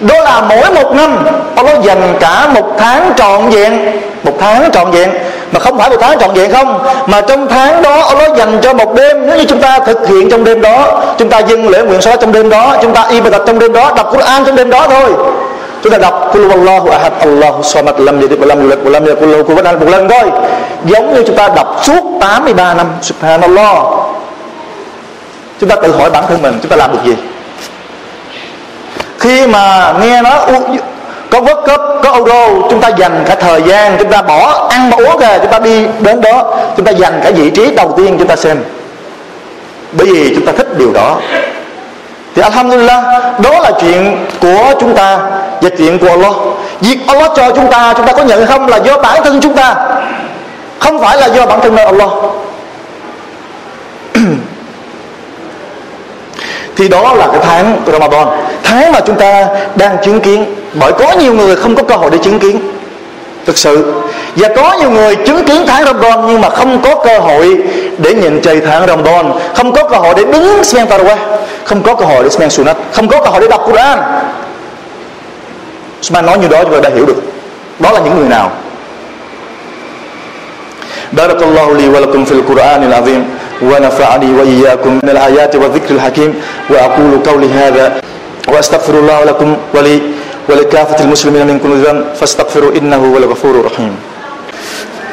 đó 0.00 0.20
là 0.20 0.40
mỗi 0.40 0.70
một 0.70 0.92
năm 0.96 1.26
Allah 1.56 1.82
dành 1.82 2.16
cả 2.20 2.48
một 2.54 2.74
tháng 2.78 3.12
trọn 3.16 3.50
vẹn, 3.50 4.00
một 4.22 4.32
tháng 4.40 4.70
trọn 4.72 4.90
vẹn, 4.90 5.10
mà 5.52 5.60
không 5.60 5.78
phải 5.78 5.90
một 5.90 5.96
tháng 6.00 6.18
trọn 6.18 6.30
vẹn 6.34 6.52
không, 6.52 6.86
mà 7.06 7.20
trong 7.20 7.48
tháng 7.48 7.82
đó 7.82 8.00
Allah 8.00 8.36
dành 8.36 8.58
cho 8.62 8.74
một 8.74 8.94
đêm. 8.94 9.26
Nếu 9.26 9.36
như 9.38 9.44
chúng 9.44 9.60
ta 9.60 9.78
thực 9.78 10.08
hiện 10.08 10.30
trong 10.30 10.44
đêm 10.44 10.60
đó, 10.60 11.02
chúng 11.18 11.28
ta 11.28 11.38
dâng 11.38 11.68
lễ 11.68 11.82
nguyện 11.82 12.02
số 12.02 12.16
trong 12.16 12.32
đêm 12.32 12.48
đó, 12.48 12.76
chúng 12.82 12.94
ta 12.94 13.06
ibadat 13.10 13.42
trong 13.46 13.58
đêm 13.58 13.72
đó, 13.72 13.92
đọc 13.96 14.10
Quran 14.12 14.44
trong 14.44 14.56
đêm 14.56 14.70
đó 14.70 14.86
thôi. 14.90 15.10
Chúng 15.82 15.92
ta 15.92 15.98
đọc, 15.98 16.30
Qul 16.32 16.48
huwallahu 16.48 16.90
ahad, 16.90 17.12
Allahu 17.20 17.62
samad, 17.62 17.94
lam 17.98 18.20
yalid 18.20 18.38
Walam 18.40 18.60
yulad 18.62 18.78
Walam 18.78 19.08
yakul 19.08 19.28
lahu 19.28 19.42
kufuwan 19.42 19.78
một 19.78 19.88
lần 19.88 20.08
thôi. 20.08 20.30
Giống 20.84 21.14
như 21.14 21.22
chúng 21.26 21.36
ta 21.36 21.48
đọc 21.48 21.80
suốt 21.82 22.00
83 22.20 22.74
năm, 22.74 22.86
subhanallah 23.02 24.03
chúng 25.60 25.70
ta 25.70 25.76
tự 25.76 25.96
hỏi 25.96 26.10
bản 26.10 26.24
thân 26.28 26.42
mình, 26.42 26.58
chúng 26.62 26.70
ta 26.70 26.76
làm 26.76 26.92
được 26.92 26.98
gì? 27.04 27.14
Khi 29.18 29.46
mà 29.46 29.94
nghe 30.00 30.22
nó 30.22 30.46
có 31.30 31.40
vớt 31.40 31.58
cấp 31.66 31.80
có 32.02 32.12
euro, 32.12 32.46
chúng 32.70 32.80
ta 32.80 32.88
dành 32.88 33.24
cả 33.26 33.34
thời 33.34 33.62
gian, 33.62 33.96
chúng 33.98 34.10
ta 34.10 34.22
bỏ 34.22 34.68
ăn 34.70 34.90
bỏ 34.90 34.96
uống 34.96 35.20
kìa 35.20 35.38
chúng 35.42 35.50
ta 35.52 35.58
đi 35.58 35.86
đến 36.00 36.20
đó, 36.20 36.54
chúng 36.76 36.86
ta 36.86 36.92
dành 36.92 37.20
cả 37.24 37.30
vị 37.30 37.50
trí 37.50 37.70
đầu 37.70 37.94
tiên 37.96 38.16
chúng 38.18 38.28
ta 38.28 38.36
xem. 38.36 38.64
Bởi 39.92 40.06
vì 40.06 40.34
chúng 40.34 40.46
ta 40.46 40.52
thích 40.52 40.78
điều 40.78 40.92
đó. 40.92 41.16
Thì 42.34 42.42
Alhamdulillah, 42.42 43.04
đó 43.38 43.60
là 43.60 43.70
chuyện 43.80 44.26
của 44.40 44.74
chúng 44.80 44.94
ta 44.94 45.18
và 45.62 45.68
chuyện 45.78 45.98
của 45.98 46.08
Allah. 46.08 46.32
Việc 46.80 46.98
Allah 47.06 47.30
cho 47.36 47.50
chúng 47.50 47.70
ta 47.70 47.94
chúng 47.96 48.06
ta 48.06 48.12
có 48.12 48.22
nhận 48.22 48.46
không 48.46 48.66
là 48.68 48.76
do 48.76 48.98
bản 48.98 49.24
thân 49.24 49.40
chúng 49.40 49.54
ta? 49.54 49.74
Không 50.78 50.98
phải 50.98 51.16
là 51.16 51.26
do 51.26 51.46
bản 51.46 51.60
thân 51.60 51.74
nơi 51.76 51.84
Allah. 51.84 52.08
Thì 56.76 56.88
đó 56.88 57.14
là 57.14 57.26
cái 57.26 57.40
tháng 57.42 57.80
Ramadan. 57.92 58.26
Tháng 58.62 58.92
mà 58.92 59.00
chúng 59.00 59.16
ta 59.16 59.46
đang 59.74 59.96
chứng 60.04 60.20
kiến, 60.20 60.44
bởi 60.74 60.92
có 60.92 61.12
nhiều 61.12 61.34
người 61.34 61.56
không 61.56 61.74
có 61.74 61.82
cơ 61.82 61.94
hội 61.96 62.10
để 62.10 62.18
chứng 62.18 62.38
kiến. 62.38 62.60
Thực 63.46 63.58
sự. 63.58 63.92
Và 64.36 64.48
có 64.56 64.76
nhiều 64.80 64.90
người 64.90 65.16
chứng 65.16 65.44
kiến 65.44 65.64
tháng 65.66 65.84
Ramadan 65.84 66.26
nhưng 66.26 66.40
mà 66.40 66.50
không 66.50 66.82
có 66.82 66.94
cơ 67.04 67.18
hội 67.18 67.56
để 67.98 68.14
nhìn 68.14 68.40
trời 68.40 68.60
tháng 68.60 68.86
Ramadan. 68.86 69.32
Không 69.54 69.72
có 69.72 69.88
cơ 69.88 69.96
hội 69.96 70.14
để 70.16 70.24
đứng 70.24 70.64
xem 70.64 70.86
Tarawah 70.86 71.16
không 71.64 71.82
có 71.82 71.94
cơ 71.94 72.04
hội 72.04 72.24
để 72.24 72.30
xem 72.30 72.50
Sunnah. 72.50 72.76
Không 72.92 73.08
có 73.08 73.24
cơ 73.24 73.30
hội 73.30 73.40
để 73.40 73.48
đọc 73.48 73.62
Quran. 73.66 73.98
Usman 76.00 76.26
nói 76.26 76.38
như 76.38 76.48
đó, 76.48 76.64
chúng 76.64 76.72
ta 76.72 76.80
đã 76.80 76.90
hiểu 76.94 77.06
được. 77.06 77.22
Đó 77.78 77.92
là 77.92 78.00
những 78.00 78.18
người 78.18 78.28
nào? 78.28 78.50
Barakallahu 81.12 81.74
li 81.74 81.88
wa 81.88 82.00
lakum 82.00 82.24
fil 82.24 82.42
Qur'anil 82.42 83.02
azim. 83.02 83.20
ونفعني 83.62 84.30
وإياكم 84.38 85.00
من 85.02 85.08
الآيات 85.10 85.56
والذكر 85.56 85.94
الحكيم 85.94 86.34
وأقول 86.70 87.22
قولي 87.26 87.48
هذا 87.52 88.00
وأستغفر 88.48 88.94
الله 88.94 89.24
لكم 89.24 89.56
ولي 89.74 90.02
ولكافة 90.48 91.04
المسلمين 91.04 91.46
من 91.46 91.58
كل 91.58 91.74
ذنب 91.84 92.04
فاستغفروا 92.20 92.72
إنه 92.76 92.96
هو 92.96 93.16
الغفور 93.16 93.50
الرحيم. 93.60 93.96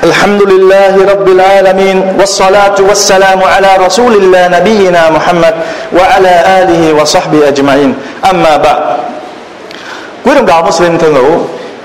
الحمد 0.03 0.41
لله 0.41 1.05
رب 1.11 1.27
العالمين 1.27 2.15
والصلاة 2.19 2.75
والسلام 2.79 3.43
على 3.43 3.77
رسول 3.85 4.13
الله 4.13 4.47
نبينا 4.47 5.09
محمد 5.09 5.53
وعلى 5.93 6.33
آله 6.63 7.01
وصحبه 7.01 7.47
أجمعين. 7.47 7.95
أما 8.25 8.57
بعد 8.57 8.81
Quý 10.25 10.35
đồng 10.35 10.45
đạo 10.45 10.63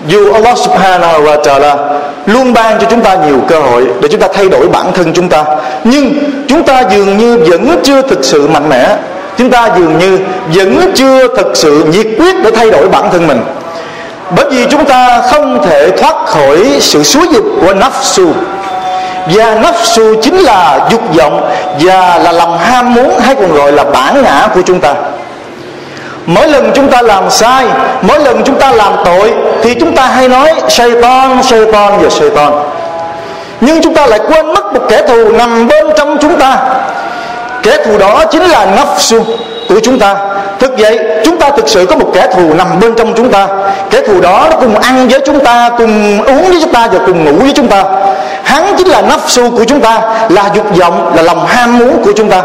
Dù 0.06 0.32
Allah 0.32 0.58
subhanahu 0.58 1.22
wa 1.22 1.42
ta'ala 1.42 1.76
luôn 2.26 2.52
ban 2.52 2.78
cho 2.80 2.86
chúng 2.90 3.00
ta 3.00 3.14
nhiều 3.26 3.38
cơ 3.48 3.58
hội 3.58 3.86
để 4.00 4.08
chúng 4.08 4.20
ta 4.20 4.28
thay 4.34 4.48
đổi 4.48 4.68
bản 4.68 4.92
thân 4.94 5.12
chúng 5.12 5.28
ta, 5.28 5.44
nhưng 5.84 6.14
chúng 6.48 6.62
ta 6.62 6.82
dường 6.90 7.18
như 7.18 7.38
vẫn 7.50 7.80
chưa 7.82 8.02
thực 8.02 8.24
sự 8.24 8.48
mạnh 8.48 8.68
mẽ. 8.68 8.96
Chúng 9.38 9.50
ta 9.50 9.68
dường 9.78 9.98
như 9.98 10.18
vẫn 10.54 10.92
chưa 10.94 11.28
thực 11.36 11.56
sự 11.56 11.84
nhiệt 11.90 12.06
quyết 12.18 12.36
để 12.44 12.50
thay 12.50 12.70
đổi 12.70 12.88
bản 12.88 13.08
thân 13.12 13.26
mình. 13.26 13.40
Bởi 14.36 14.46
vì 14.50 14.66
chúng 14.70 14.84
ta 14.84 15.22
không 15.30 15.62
thể 15.66 15.90
thoát 15.90 16.26
khỏi 16.26 16.78
sự 16.80 17.02
xúi 17.02 17.28
dục 17.32 17.44
của 17.60 17.74
nafsu. 17.74 18.32
Và 19.26 19.56
nafsu 19.62 20.22
chính 20.22 20.38
là 20.38 20.88
dục 20.90 21.02
vọng 21.16 21.50
và 21.80 22.18
là 22.18 22.32
lòng 22.32 22.58
ham 22.58 22.94
muốn 22.94 23.18
hay 23.20 23.34
còn 23.34 23.54
gọi 23.54 23.72
là 23.72 23.84
bản 23.84 24.22
ngã 24.22 24.48
của 24.54 24.60
chúng 24.66 24.80
ta 24.80 24.94
mỗi 26.26 26.48
lần 26.48 26.70
chúng 26.74 26.88
ta 26.90 27.02
làm 27.02 27.30
sai 27.30 27.64
mỗi 28.02 28.20
lần 28.20 28.42
chúng 28.44 28.58
ta 28.58 28.72
làm 28.72 28.92
tội 29.04 29.32
thì 29.62 29.74
chúng 29.74 29.94
ta 29.96 30.06
hay 30.06 30.28
nói 30.28 30.52
Satan, 30.68 31.42
Satan 31.42 31.98
và 32.02 32.10
Satan 32.10 32.52
nhưng 33.60 33.82
chúng 33.82 33.94
ta 33.94 34.06
lại 34.06 34.20
quên 34.28 34.46
mất 34.46 34.74
một 34.74 34.80
kẻ 34.88 35.02
thù 35.08 35.32
nằm 35.32 35.68
bên 35.68 35.86
trong 35.96 36.18
chúng 36.20 36.38
ta. 36.38 36.58
Kẻ 37.62 37.76
thù 37.84 37.98
đó 37.98 38.24
chính 38.30 38.42
là 38.42 38.66
nafsu 38.76 39.22
của 39.68 39.80
chúng 39.82 39.98
ta. 39.98 40.14
Thực 40.58 40.78
vậy 40.78 40.98
chúng 41.24 41.38
ta 41.38 41.50
thực 41.50 41.68
sự 41.68 41.86
có 41.86 41.96
một 41.96 42.10
kẻ 42.14 42.26
thù 42.32 42.54
nằm 42.54 42.80
bên 42.80 42.94
trong 42.94 43.14
chúng 43.16 43.32
ta. 43.32 43.46
Kẻ 43.90 44.00
thù 44.06 44.20
đó 44.20 44.46
nó 44.50 44.56
cùng 44.60 44.78
ăn 44.78 45.08
với 45.08 45.20
chúng 45.26 45.40
ta 45.40 45.70
cùng 45.78 46.24
uống 46.24 46.48
với 46.48 46.58
chúng 46.62 46.72
ta 46.72 46.88
và 46.92 46.98
cùng 47.06 47.24
ngủ 47.24 47.42
với 47.42 47.52
chúng 47.54 47.68
ta. 47.68 47.84
Hắn 48.42 48.74
chính 48.78 48.88
là 48.88 49.02
nafsu 49.02 49.56
của 49.56 49.64
chúng 49.64 49.80
ta 49.80 50.00
là 50.28 50.50
dục 50.54 50.76
vọng 50.76 51.12
là 51.16 51.22
lòng 51.22 51.46
ham 51.46 51.78
muốn 51.78 52.02
của 52.04 52.12
chúng 52.16 52.30
ta. 52.30 52.42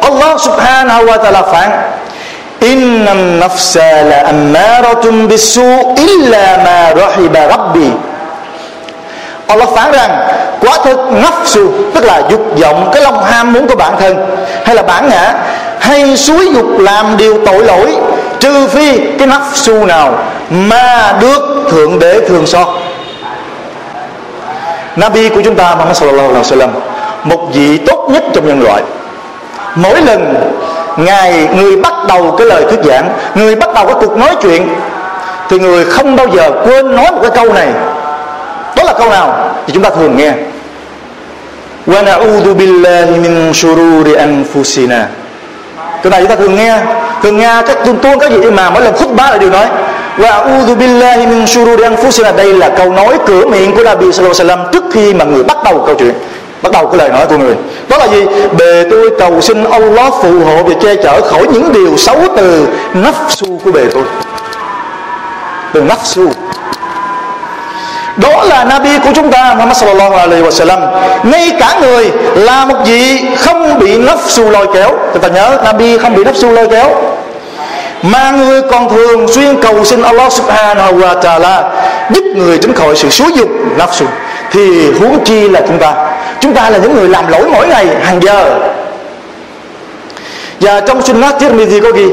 Allah 0.00 0.40
subhanahu 0.40 1.04
wa 1.04 1.18
ta'ala 1.18 1.42
phản 1.52 1.70
Inna 2.60 3.14
nafsa 3.14 4.02
la 4.02 4.16
ammaratun 4.16 5.28
bisu 5.28 5.94
illa 5.96 6.56
ma 6.64 6.94
rahiba 6.96 7.46
rabbi. 7.46 7.90
Allah 9.46 9.68
phán 9.76 9.92
rằng, 9.92 10.28
quả 10.60 10.78
thực 10.84 10.98
nafsu, 10.98 11.70
tức 11.94 12.04
là 12.04 12.22
dục 12.30 12.40
vọng, 12.60 12.90
cái 12.92 13.02
lòng 13.02 13.24
ham 13.24 13.52
muốn 13.52 13.66
của 13.68 13.76
bản 13.76 13.92
thân, 14.00 14.16
hay 14.64 14.74
là 14.74 14.82
bản 14.82 15.08
ngã, 15.08 15.34
hay 15.80 16.16
suối 16.16 16.48
dục 16.54 16.66
làm 16.78 17.16
điều 17.16 17.38
tội 17.46 17.64
lỗi, 17.64 17.96
trừ 18.40 18.66
phi 18.68 19.00
cái 19.18 19.28
nafsu 19.28 19.86
nào 19.86 20.18
mà 20.50 21.14
được 21.20 21.66
thượng 21.70 21.98
đế 21.98 22.20
thường 22.28 22.46
xót. 22.46 22.66
Nabi 24.96 25.28
của 25.28 25.40
chúng 25.44 25.54
ta 25.54 25.74
Muhammad 25.74 25.96
sallallahu 25.96 26.28
alaihi 26.28 26.42
wasallam, 26.42 26.68
một 27.24 27.48
vị 27.52 27.78
tốt 27.78 28.08
nhất 28.10 28.22
trong 28.34 28.48
nhân 28.48 28.62
loại. 28.62 28.82
Mỗi 29.74 30.00
lần 30.00 30.34
ngài, 30.96 31.48
người 31.56 31.76
bắt 31.76 31.94
đầu 32.08 32.34
cái 32.38 32.46
lời 32.46 32.64
thuyết 32.70 32.80
giảng, 32.84 33.08
người 33.34 33.54
bắt 33.54 33.74
đầu 33.74 33.86
cái 33.86 33.94
cuộc 34.00 34.16
nói 34.16 34.36
chuyện, 34.42 34.68
thì 35.48 35.58
người 35.58 35.84
không 35.84 36.16
bao 36.16 36.26
giờ 36.28 36.50
quên 36.64 36.94
nói 36.96 37.12
một 37.12 37.18
cái 37.22 37.30
câu 37.34 37.52
này. 37.52 37.68
Đó 38.76 38.82
là 38.82 38.92
câu 38.98 39.10
nào? 39.10 39.54
Thì 39.66 39.72
chúng 39.72 39.82
ta 39.82 39.90
thường 39.90 40.16
nghe. 40.16 40.32
Wa 41.86 42.04
na'udhu 42.04 42.54
billahi 42.54 43.10
min 43.10 43.52
shururi 43.52 44.14
anfusina. 44.14 45.04
Cái 46.02 46.10
này 46.10 46.20
chúng 46.20 46.28
ta 46.28 46.36
thường 46.36 46.56
nghe. 46.56 46.78
Thường 47.22 47.36
nghe 47.36 47.62
các 47.66 47.78
tuôn 47.84 47.98
tuôn 47.98 48.18
các 48.18 48.30
gì 48.30 48.50
mà 48.50 48.70
mỗi 48.70 48.82
lần 48.82 48.94
khúc 48.94 49.16
bá 49.16 49.30
lại 49.30 49.38
đều 49.38 49.50
nói 49.50 49.66
wa 50.18 50.30
a'udhu 50.30 50.76
billahi 50.76 51.26
min 51.26 51.46
shururi 51.46 51.84
anfusina. 51.84 52.36
Đây 52.36 52.54
là 52.54 52.68
câu 52.68 52.92
nói 52.92 53.18
cửa 53.26 53.46
miệng 53.46 53.76
của 53.76 53.84
Nabi 53.84 54.12
sallallahu 54.12 54.34
alaihi 54.40 54.50
wasallam 54.50 54.72
trước 54.72 54.84
khi 54.92 55.14
mà 55.14 55.24
người 55.24 55.44
bắt 55.44 55.56
đầu 55.64 55.82
câu 55.86 55.94
chuyện 55.94 56.14
bắt 56.62 56.72
đầu 56.72 56.86
cái 56.86 56.98
lời 56.98 57.08
nói 57.08 57.26
của 57.28 57.38
người 57.38 57.54
đó 57.88 57.96
là 57.98 58.06
gì? 58.06 58.26
Bề 58.58 58.84
tôi 58.90 59.10
cầu 59.18 59.40
xin 59.40 59.64
Allah 59.64 60.12
phù 60.22 60.44
hộ 60.44 60.62
và 60.62 60.74
che 60.82 60.96
chở 60.96 61.20
khỏi 61.20 61.46
những 61.52 61.72
điều 61.72 61.96
xấu 61.96 62.16
từ 62.36 62.66
nafsu 62.94 63.58
của 63.64 63.72
bề 63.72 63.82
tôi. 63.92 64.02
Từ 65.72 65.82
nafsu. 65.82 66.28
Đó 68.16 68.44
là 68.44 68.64
Nabi 68.64 68.98
của 68.98 69.10
chúng 69.14 69.30
ta, 69.30 69.54
Muhammad 69.54 69.76
sallallahu 69.76 70.14
alaihi 70.14 70.42
wa 70.42 70.50
sallam 70.50 70.80
ngay 71.24 71.52
cả 71.60 71.78
người 71.80 72.10
là 72.34 72.64
một 72.64 72.76
vị 72.84 73.20
không 73.38 73.78
bị 73.78 73.98
nafsu 73.98 74.50
lôi 74.50 74.66
kéo. 74.74 74.90
Chúng 75.12 75.22
ta 75.22 75.28
nhớ, 75.28 75.58
Nabi 75.64 75.98
không 75.98 76.14
bị 76.14 76.24
nafsu 76.24 76.52
lôi 76.52 76.68
kéo. 76.68 76.88
Mà 78.02 78.30
người 78.30 78.62
còn 78.62 78.88
thường 78.88 79.28
xuyên 79.28 79.62
cầu 79.62 79.84
xin 79.84 80.02
Allah 80.02 80.32
subhanahu 80.32 80.92
wa 80.98 81.20
ta'ala 81.20 81.62
giúp 82.10 82.24
người 82.34 82.58
tránh 82.58 82.74
khỏi 82.74 82.96
sự 82.96 83.10
xúi 83.10 83.32
dục 83.34 83.48
nafsu 83.78 84.04
thì 84.56 84.90
huống 84.90 85.24
chi 85.24 85.48
là 85.48 85.60
chúng 85.68 85.78
ta. 85.78 85.94
Chúng 86.40 86.54
ta 86.54 86.70
là 86.70 86.78
những 86.78 86.96
người 86.96 87.08
làm 87.08 87.28
lỗi 87.28 87.42
mỗi 87.52 87.68
ngày, 87.68 87.86
hàng 88.02 88.22
giờ. 88.22 88.58
Và 90.60 90.80
trong 90.80 91.02
sunnah 91.02 91.38
Tirmidhi 91.40 91.80
có 91.80 91.90
ghi, 91.90 92.06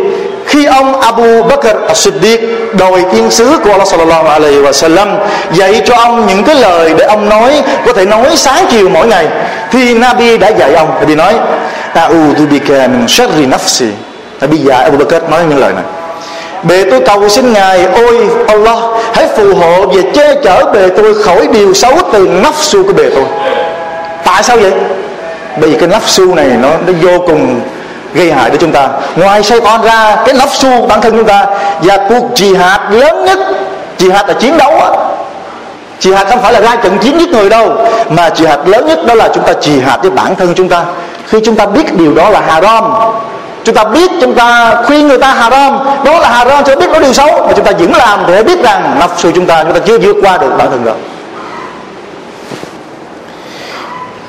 khi 0.45 0.65
ông 0.65 1.01
Abu 1.01 1.43
Bakr 1.43 1.67
as-Siddiq 1.67 2.37
đòi 2.77 3.05
tiên 3.13 3.31
sứ 3.31 3.57
của 3.63 3.71
Allah 3.71 3.87
sallallahu 3.87 4.27
alaihi 4.27 4.61
wa 4.61 4.71
sallam 4.71 5.09
dạy 5.51 5.81
cho 5.85 5.95
ông 5.95 6.27
những 6.27 6.43
cái 6.43 6.55
lời 6.55 6.93
để 6.97 7.05
ông 7.05 7.29
nói, 7.29 7.61
có 7.85 7.93
thể 7.93 8.05
nói 8.05 8.25
sáng 8.35 8.65
chiều 8.71 8.89
mỗi 8.89 9.07
ngày, 9.07 9.27
thì 9.71 9.93
Nabi 9.93 10.37
đã 10.37 10.47
dạy 10.47 10.73
ông. 10.73 10.89
Nabi 10.99 11.15
nói, 11.15 11.33
A'udhu 11.93 12.47
bika 12.51 12.87
min 12.87 13.07
sharri 13.07 13.45
nafsi. 13.45 13.87
Nabi 14.41 14.57
dạy 14.57 14.83
Abu 14.83 14.97
Bakr 14.97 15.29
nói 15.29 15.41
những 15.49 15.59
lời 15.59 15.73
này. 15.73 15.83
Bề 16.63 16.83
tôi 16.91 16.99
cầu 16.99 17.29
xin 17.29 17.53
Ngài, 17.53 17.85
Ôi 17.95 18.29
Allah 18.47 18.77
Hãy 19.13 19.27
phù 19.37 19.55
hộ 19.55 19.87
và 19.87 20.01
che 20.13 20.35
chở 20.43 20.65
bề 20.73 20.89
tôi 20.89 21.23
Khỏi 21.23 21.47
điều 21.47 21.73
xấu 21.73 21.93
từ 22.13 22.27
nafsu 22.27 22.83
của 22.83 22.93
bề 22.93 23.09
tôi. 23.15 23.25
Tại 24.25 24.43
sao 24.43 24.57
vậy? 24.57 24.71
Bởi 25.57 25.69
vì 25.69 25.77
cái 25.77 25.89
nafsu 25.89 26.35
này 26.35 26.47
nó, 26.61 26.69
nó 26.87 26.93
vô 27.01 27.19
cùng 27.27 27.61
gây 28.13 28.31
hại 28.31 28.49
cho 28.49 28.57
chúng 28.57 28.71
ta. 28.71 28.87
Ngoài 29.15 29.43
xây 29.43 29.61
con 29.61 29.81
ra 29.81 30.15
cái 30.25 30.35
nafsu 30.35 30.87
bản 30.87 31.01
thân 31.01 31.17
chúng 31.17 31.27
ta 31.27 31.45
và 31.81 31.97
cuộc 32.09 32.29
jihad 32.35 32.79
lớn 32.89 33.25
nhất 33.25 33.39
jihad 33.99 34.27
là 34.27 34.33
chiến 34.33 34.57
đấu 34.57 34.71
á. 34.71 34.89
Jihad 36.01 36.25
không 36.25 36.41
phải 36.41 36.53
là 36.53 36.61
ra 36.61 36.75
trận 36.75 36.97
chiến 36.97 37.19
giết 37.19 37.29
người 37.29 37.49
đâu 37.49 37.71
mà 38.09 38.29
jihad 38.29 38.57
lớn 38.65 38.85
nhất 38.87 38.99
đó 39.05 39.13
là 39.13 39.29
chúng 39.33 39.43
ta 39.43 39.53
jihad 39.61 39.97
với 40.01 40.11
bản 40.11 40.35
thân 40.35 40.53
chúng 40.55 40.69
ta. 40.69 40.83
Khi 41.27 41.39
chúng 41.45 41.55
ta 41.55 41.65
biết 41.65 41.97
điều 41.97 42.13
đó 42.13 42.29
là 42.29 42.41
haram 42.41 42.93
chúng 43.63 43.75
ta 43.75 43.83
biết 43.83 44.11
chúng 44.21 44.35
ta 44.35 44.75
khuyên 44.85 45.07
người 45.07 45.17
ta 45.17 45.27
haram. 45.27 45.79
Đó 46.05 46.19
là 46.19 46.29
haram 46.29 46.63
cho 46.63 46.75
biết 46.75 46.89
nó 46.93 46.99
điều 46.99 47.13
xấu. 47.13 47.27
Mà 47.47 47.53
chúng 47.55 47.65
ta 47.65 47.71
vẫn 47.79 47.93
làm 47.93 48.23
để 48.27 48.43
biết 48.43 48.63
rằng 48.63 48.99
nafsu 48.99 49.31
chúng 49.31 49.45
ta 49.45 49.63
chúng 49.63 49.73
ta 49.73 49.79
chưa 49.85 49.97
vượt 49.97 50.15
qua 50.21 50.37
được 50.37 50.49
bản 50.57 50.67
thân 50.71 50.85
đó. 50.85 50.93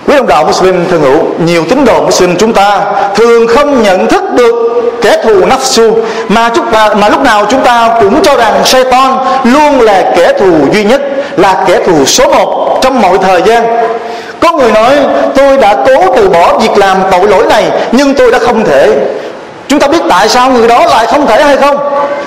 Quý 0.07 0.17
đồng 0.17 0.27
đạo 0.27 0.45
Muslim 0.45 0.89
thân 0.91 1.01
hữu 1.01 1.25
nhiều 1.45 1.65
tín 1.69 1.85
đồ 1.85 2.01
Muslim 2.01 2.37
chúng 2.37 2.53
ta 2.53 2.81
thường 3.15 3.47
không 3.47 3.83
nhận 3.83 4.07
thức 4.07 4.23
được 4.35 4.55
kẻ 5.03 5.17
thù 5.25 5.47
nafsu 5.47 5.93
mà 6.29 6.51
chúng 6.55 6.67
ta, 6.73 6.89
mà 6.95 7.09
lúc 7.09 7.23
nào 7.23 7.47
chúng 7.51 7.61
ta 7.61 7.91
cũng 8.01 8.23
cho 8.23 8.37
rằng 8.37 8.65
Satan 8.65 9.17
luôn 9.45 9.81
là 9.81 10.13
kẻ 10.17 10.33
thù 10.39 10.53
duy 10.73 10.85
nhất 10.85 11.03
là 11.37 11.65
kẻ 11.67 11.79
thù 11.87 12.05
số 12.05 12.29
một 12.29 12.79
trong 12.83 13.03
mọi 13.03 13.19
thời 13.19 13.43
gian. 13.43 13.77
Có 14.41 14.53
người 14.53 14.73
nói 14.73 14.93
tôi 15.35 15.57
đã 15.57 15.77
cố 15.87 16.15
từ 16.17 16.29
bỏ 16.29 16.59
việc 16.59 16.79
làm 16.79 16.99
tội 17.11 17.29
lỗi 17.29 17.45
này 17.49 17.71
nhưng 17.93 18.15
tôi 18.15 18.31
đã 18.31 18.39
không 18.39 18.65
thể 18.65 18.97
chúng 19.75 19.81
ta 19.81 19.89
biết 19.89 20.03
tại 20.09 20.29
sao 20.29 20.51
người 20.51 20.69
đó 20.69 20.87
lại 20.87 21.07
không 21.07 21.27
thể 21.27 21.43
hay 21.43 21.57
không? 21.57 21.77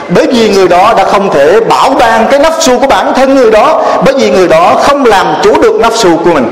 Bởi 0.10 0.28
vì 0.28 0.50
người 0.50 0.68
đó 0.68 0.94
đã 0.98 1.04
không 1.04 1.34
thể 1.34 1.60
bảo 1.60 1.90
ban 1.90 2.28
cái 2.32 2.40
nafsu 2.40 2.80
của 2.80 2.88
bản 2.88 3.14
thân 3.16 3.36
người 3.36 3.52
đó, 3.52 3.82
bởi 4.06 4.14
vì 4.14 4.30
người 4.30 4.48
đó 4.48 4.76
không 4.82 5.06
làm 5.06 5.36
chủ 5.44 5.62
được 5.62 5.80
nafsu 5.82 6.18
của 6.18 6.34
mình. 6.34 6.52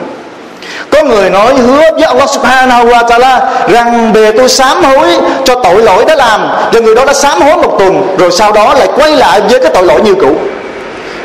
Có 0.90 1.04
người 1.04 1.30
nói 1.30 1.54
hứa 1.56 1.92
với 1.92 2.04
Allah 2.04 2.30
subhanahu 2.30 2.86
wa 2.86 3.06
ta'ala 3.06 3.40
rằng, 3.68 4.14
bề 4.14 4.32
tôi 4.32 4.50
sám 4.50 4.84
hối 4.84 5.08
cho 5.46 5.56
tội 5.56 5.82
lỗi 5.82 6.06
đã 6.08 6.16
làm. 6.16 6.48
Rồi 6.74 6.82
người 6.82 6.96
đó 6.96 7.06
đã 7.06 7.14
sám 7.14 7.42
hối 7.42 7.58
một 7.58 7.76
tuần, 7.80 8.16
rồi 8.18 8.32
sau 8.32 8.52
đó 8.52 8.74
lại 8.74 8.88
quay 8.96 9.12
lại 9.12 9.42
với 9.50 9.60
cái 9.60 9.72
tội 9.74 9.84
lỗi 9.84 10.02
như 10.02 10.14
cũ. 10.14 10.32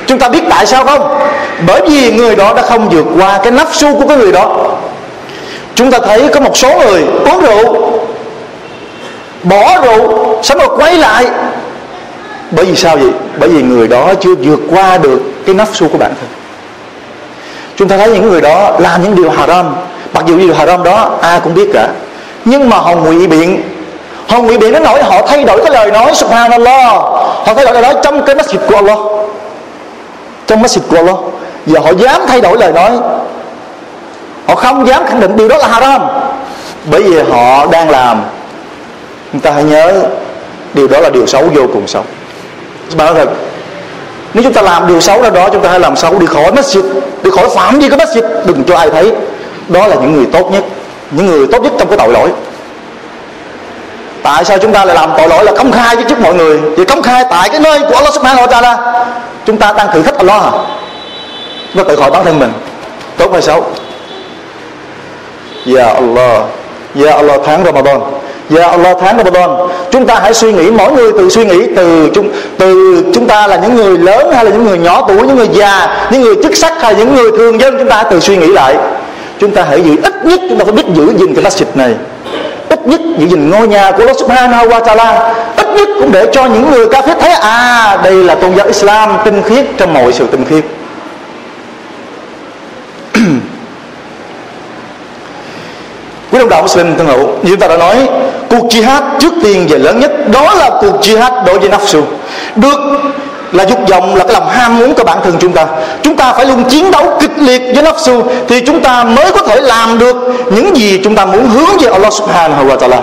Chúng 0.06 0.18
ta 0.18 0.28
biết 0.28 0.42
tại 0.50 0.66
sao 0.66 0.84
không? 0.84 1.18
Bởi 1.66 1.80
vì 1.88 2.12
người 2.12 2.36
đó 2.36 2.52
đã 2.56 2.62
không 2.62 2.88
vượt 2.88 3.06
qua 3.20 3.38
cái 3.42 3.50
nắp 3.50 3.68
su 3.72 4.00
của 4.00 4.08
cái 4.08 4.16
người 4.16 4.32
đó. 4.32 4.56
Chúng 5.74 5.90
ta 5.90 5.98
thấy 5.98 6.28
có 6.34 6.40
một 6.40 6.56
số 6.56 6.68
người 6.78 7.04
uống 7.24 7.40
rượu 7.40 7.89
bỏ 9.42 9.80
rượu 9.84 10.38
xong 10.42 10.58
rồi 10.58 10.68
quay 10.76 10.96
lại? 10.96 11.26
Bởi 12.50 12.64
vì 12.64 12.76
sao 12.76 12.96
vậy? 12.96 13.10
Bởi 13.38 13.48
vì 13.48 13.62
người 13.62 13.88
đó 13.88 14.14
chưa 14.20 14.34
vượt 14.34 14.60
qua 14.70 14.98
được 14.98 15.20
cái 15.46 15.54
nắp 15.54 15.68
su 15.72 15.88
của 15.88 15.98
bản 15.98 16.12
thân 16.20 16.28
chúng 17.80 17.88
ta 17.88 17.96
thấy 17.96 18.08
những 18.08 18.30
người 18.30 18.40
đó 18.40 18.70
làm 18.78 19.02
những 19.02 19.16
điều 19.16 19.30
haram. 19.30 19.74
Mặc 20.12 20.24
dù 20.26 20.38
điều 20.38 20.54
haram 20.54 20.84
đó 20.84 21.10
ai 21.22 21.40
cũng 21.40 21.54
biết 21.54 21.70
cả. 21.72 21.88
Nhưng 22.44 22.68
mà 22.68 22.76
họ 22.76 22.94
ngụy 22.94 23.26
biện. 23.26 23.62
Họ 24.28 24.38
ngụy 24.38 24.58
biện 24.58 24.72
đến 24.72 24.82
nỗi 24.82 25.02
họ 25.02 25.26
thay 25.26 25.44
đổi 25.44 25.58
cái 25.58 25.72
lời 25.72 25.90
nói, 25.90 26.14
subhanallah. 26.14 26.92
Họ 26.92 27.54
thay 27.56 27.64
đổi 27.64 27.74
lời 27.74 27.82
nói 27.82 27.94
trong 28.02 28.22
cái 28.22 28.36
masjid 28.36 28.58
của 28.68 28.76
Allah. 28.76 28.98
Trong 30.46 30.62
masjid 30.62 30.80
của 30.90 30.96
Allah. 30.96 31.16
Giờ 31.66 31.80
họ 31.80 31.90
dám 31.90 32.20
thay 32.28 32.40
đổi 32.40 32.58
lời 32.58 32.72
nói. 32.72 32.90
Họ 34.46 34.54
không 34.54 34.86
dám 34.86 35.06
khẳng 35.06 35.20
định 35.20 35.36
điều 35.36 35.48
đó 35.48 35.56
là 35.56 35.68
haram. 35.68 36.02
Bởi 36.84 37.02
vì 37.02 37.22
họ 37.22 37.66
đang 37.66 37.90
làm 37.90 38.22
chúng 39.32 39.40
ta 39.40 39.50
hãy 39.50 39.64
nhớ, 39.64 40.02
điều 40.74 40.88
đó 40.88 41.00
là 41.00 41.10
điều 41.10 41.26
xấu 41.26 41.42
vô 41.54 41.62
cùng 41.72 41.86
xấu. 41.86 42.04
Bạn 42.96 43.14
nói 43.14 43.24
thật, 43.24 43.32
nếu 44.34 44.44
chúng 44.44 44.52
ta 44.52 44.62
làm 44.62 44.86
điều 44.86 45.00
xấu 45.00 45.22
nào 45.22 45.30
đó, 45.30 45.48
chúng 45.52 45.62
ta 45.62 45.68
hãy 45.70 45.80
làm 45.80 45.96
xấu 45.96 46.18
đi 46.18 46.26
khỏi 46.26 46.52
masjid 46.52 46.82
đi 47.22 47.30
khỏi 47.30 47.48
phạm 47.54 47.78
vi 47.78 47.88
cái 47.88 47.98
masjid 47.98 48.22
đừng 48.44 48.64
cho 48.64 48.76
ai 48.76 48.90
thấy. 48.90 49.12
Đó 49.68 49.86
là 49.86 49.96
những 49.96 50.12
người 50.12 50.26
tốt 50.32 50.50
nhất, 50.52 50.64
những 51.10 51.26
người 51.26 51.46
tốt 51.52 51.62
nhất 51.62 51.72
trong 51.78 51.88
cái 51.88 51.98
tội 51.98 52.08
lỗi. 52.08 52.28
Tại 54.22 54.44
sao 54.44 54.58
chúng 54.58 54.72
ta 54.72 54.84
lại 54.84 54.96
làm 54.96 55.10
tội 55.18 55.28
lỗi 55.28 55.44
là 55.44 55.52
công 55.52 55.72
khai 55.72 55.96
với 55.96 56.04
trước 56.08 56.20
mọi 56.20 56.34
người? 56.34 56.58
Vì 56.58 56.84
công 56.84 57.02
khai 57.02 57.24
tại 57.30 57.48
cái 57.48 57.60
nơi 57.60 57.80
của 57.80 57.94
Allah 57.94 58.14
subhanahu 58.14 58.46
wa 58.46 58.48
ta'ala. 58.48 58.76
Chúng 59.46 59.56
ta 59.56 59.72
đang 59.72 59.92
thử 59.92 60.02
thách 60.02 60.18
Allah 60.18 60.42
chúng 61.74 61.84
ta 61.84 61.88
tự 61.88 62.00
hỏi 62.00 62.10
bản 62.10 62.24
thân 62.24 62.38
mình, 62.38 62.52
tốt 63.16 63.32
hay 63.32 63.42
xấu? 63.42 63.64
Ya 65.76 65.86
Allah 65.86 66.42
Ya 66.94 67.12
Allah, 67.12 67.40
tháng 67.44 67.64
Ramadan. 67.64 68.00
Dạ 68.50 68.66
Allah 68.66 68.96
tháng 69.00 69.16
Ramadan, 69.16 69.50
Chúng 69.90 70.06
ta 70.06 70.20
hãy 70.22 70.34
suy 70.34 70.52
nghĩ, 70.52 70.70
Mỗi 70.70 70.92
người 70.92 71.12
tự 71.12 71.28
suy 71.28 71.44
nghĩ 71.44 71.66
Từ 71.76 72.10
chúng 72.14 72.28
từ 72.58 73.02
chúng 73.14 73.26
ta 73.26 73.46
là 73.46 73.56
những 73.56 73.76
người 73.76 73.98
lớn 73.98 74.32
Hay 74.32 74.44
là 74.44 74.50
những 74.50 74.66
người 74.66 74.78
nhỏ 74.78 75.04
tuổi, 75.08 75.26
Những 75.26 75.36
người 75.36 75.48
già, 75.52 75.96
Những 76.10 76.22
người 76.22 76.34
chức 76.42 76.56
sắc 76.56 76.82
Hay 76.82 76.94
những 76.94 77.14
người 77.14 77.30
thường 77.38 77.60
dân, 77.60 77.78
Chúng 77.78 77.88
ta 77.88 78.02
tự 78.02 78.20
suy 78.20 78.36
nghĩ 78.36 78.46
lại. 78.46 78.76
Chúng 79.38 79.50
ta 79.50 79.64
hãy 79.68 79.82
giữ 79.82 79.96
Ít 80.02 80.14
nhất, 80.24 80.40
chúng 80.48 80.58
ta 80.58 80.64
phải 80.64 80.72
biết 80.72 80.86
giữ 80.94 81.12
gìn 81.18 81.34
cái 81.34 81.44
masjid 81.44 81.64
này. 81.74 81.94
Ít 82.68 82.80
ít 82.80 82.88
nhất 82.88 83.00
giữ 83.18 83.26
gìn 83.26 83.50
ngôi 83.50 83.68
nhà 83.68 83.90
của 83.90 83.98
Allah 83.98 84.16
Subhanahu 84.16 84.66
wa 84.68 84.80
Taala. 84.80 85.34
Ít 85.56 85.66
nhất 85.76 85.88
cũng 86.00 86.12
để 86.12 86.26
cho 86.32 86.46
những 86.46 86.70
người 86.70 86.86
ca 86.88 87.02
phết 87.02 87.18
thấy 87.20 87.30
à 87.30 87.98
đây 88.04 88.14
là 88.14 88.34
tôn 88.34 88.56
giáo 88.56 88.66
Islam, 88.66 89.10
tinh 89.24 89.42
khiết 89.42 89.64
trong 89.76 89.94
mọi 89.94 90.12
sự 90.12 90.26
tinh 90.26 90.44
khiết. 90.50 90.64
Lúc 96.40 96.48
đồng 96.48 96.62
Muslim 96.62 96.96
thân 96.96 97.06
hữu, 97.06 97.28
như 97.42 97.56
ta 97.56 97.68
đã 97.68 97.76
nói, 97.76 98.08
cuộc 98.50 98.68
jihad 98.68 99.02
trước 99.20 99.32
tiên 99.42 99.66
và 99.70 99.78
lớn 99.78 100.00
nhất 100.00 100.28
đó 100.30 100.54
là 100.54 100.70
cuộc 100.80 101.00
jihad 101.00 101.44
đối 101.44 101.58
với 101.58 101.68
nafsu. 101.68 102.02
Được 102.56 102.80
là 103.52 103.64
dục 103.64 103.78
vọng, 103.88 104.14
là 104.14 104.24
cái 104.24 104.34
lòng 104.34 104.48
ham 104.48 104.78
muốn 104.78 104.94
của 104.94 105.04
bản 105.04 105.18
thân 105.24 105.36
chúng 105.40 105.52
ta. 105.52 105.66
Chúng 106.02 106.16
ta 106.16 106.32
phải 106.32 106.46
luôn 106.46 106.64
chiến 106.64 106.90
đấu 106.90 107.18
kịch 107.20 107.38
liệt 107.38 107.62
với 107.74 107.84
nafsu 107.84 108.22
thì 108.48 108.60
chúng 108.60 108.80
ta 108.80 109.04
mới 109.04 109.32
có 109.32 109.42
thể 109.42 109.60
làm 109.60 109.98
được 109.98 110.16
những 110.50 110.76
gì 110.76 111.00
chúng 111.04 111.14
ta 111.14 111.24
muốn 111.24 111.48
hướng 111.48 111.78
về 111.80 111.90
Allah 111.90 112.12
subhanahu 112.12 112.66
wa 112.66 112.78
ta'ala. 112.78 113.00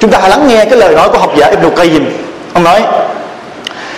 Chúng 0.00 0.10
ta 0.10 0.18
hãy 0.20 0.30
lắng 0.30 0.48
nghe 0.48 0.64
cái 0.64 0.78
lời 0.78 0.94
nói 0.94 1.08
của 1.08 1.18
học 1.18 1.32
giả 1.36 1.46
Ibn 1.46 1.68
Qayyim. 1.68 2.04
Ông 2.54 2.64
nói, 2.64 2.82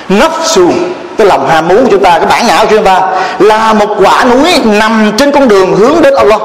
nafsu, 0.09 0.71
cái 1.19 1.27
lòng 1.27 1.49
ham 1.49 1.69
muốn 1.69 1.85
của 1.85 1.91
chúng 1.91 2.03
ta, 2.03 2.11
cái 2.11 2.27
bản 2.27 2.47
ngã 2.47 2.59
của 2.61 2.67
chúng 2.71 2.85
ta 2.85 3.01
là 3.39 3.73
một 3.73 3.97
quả 4.05 4.25
núi 4.25 4.53
nằm 4.65 5.13
trên 5.17 5.33
con 5.33 5.49
đường 5.49 5.77
hướng 5.77 6.03
đến 6.03 6.15
Allah 6.15 6.41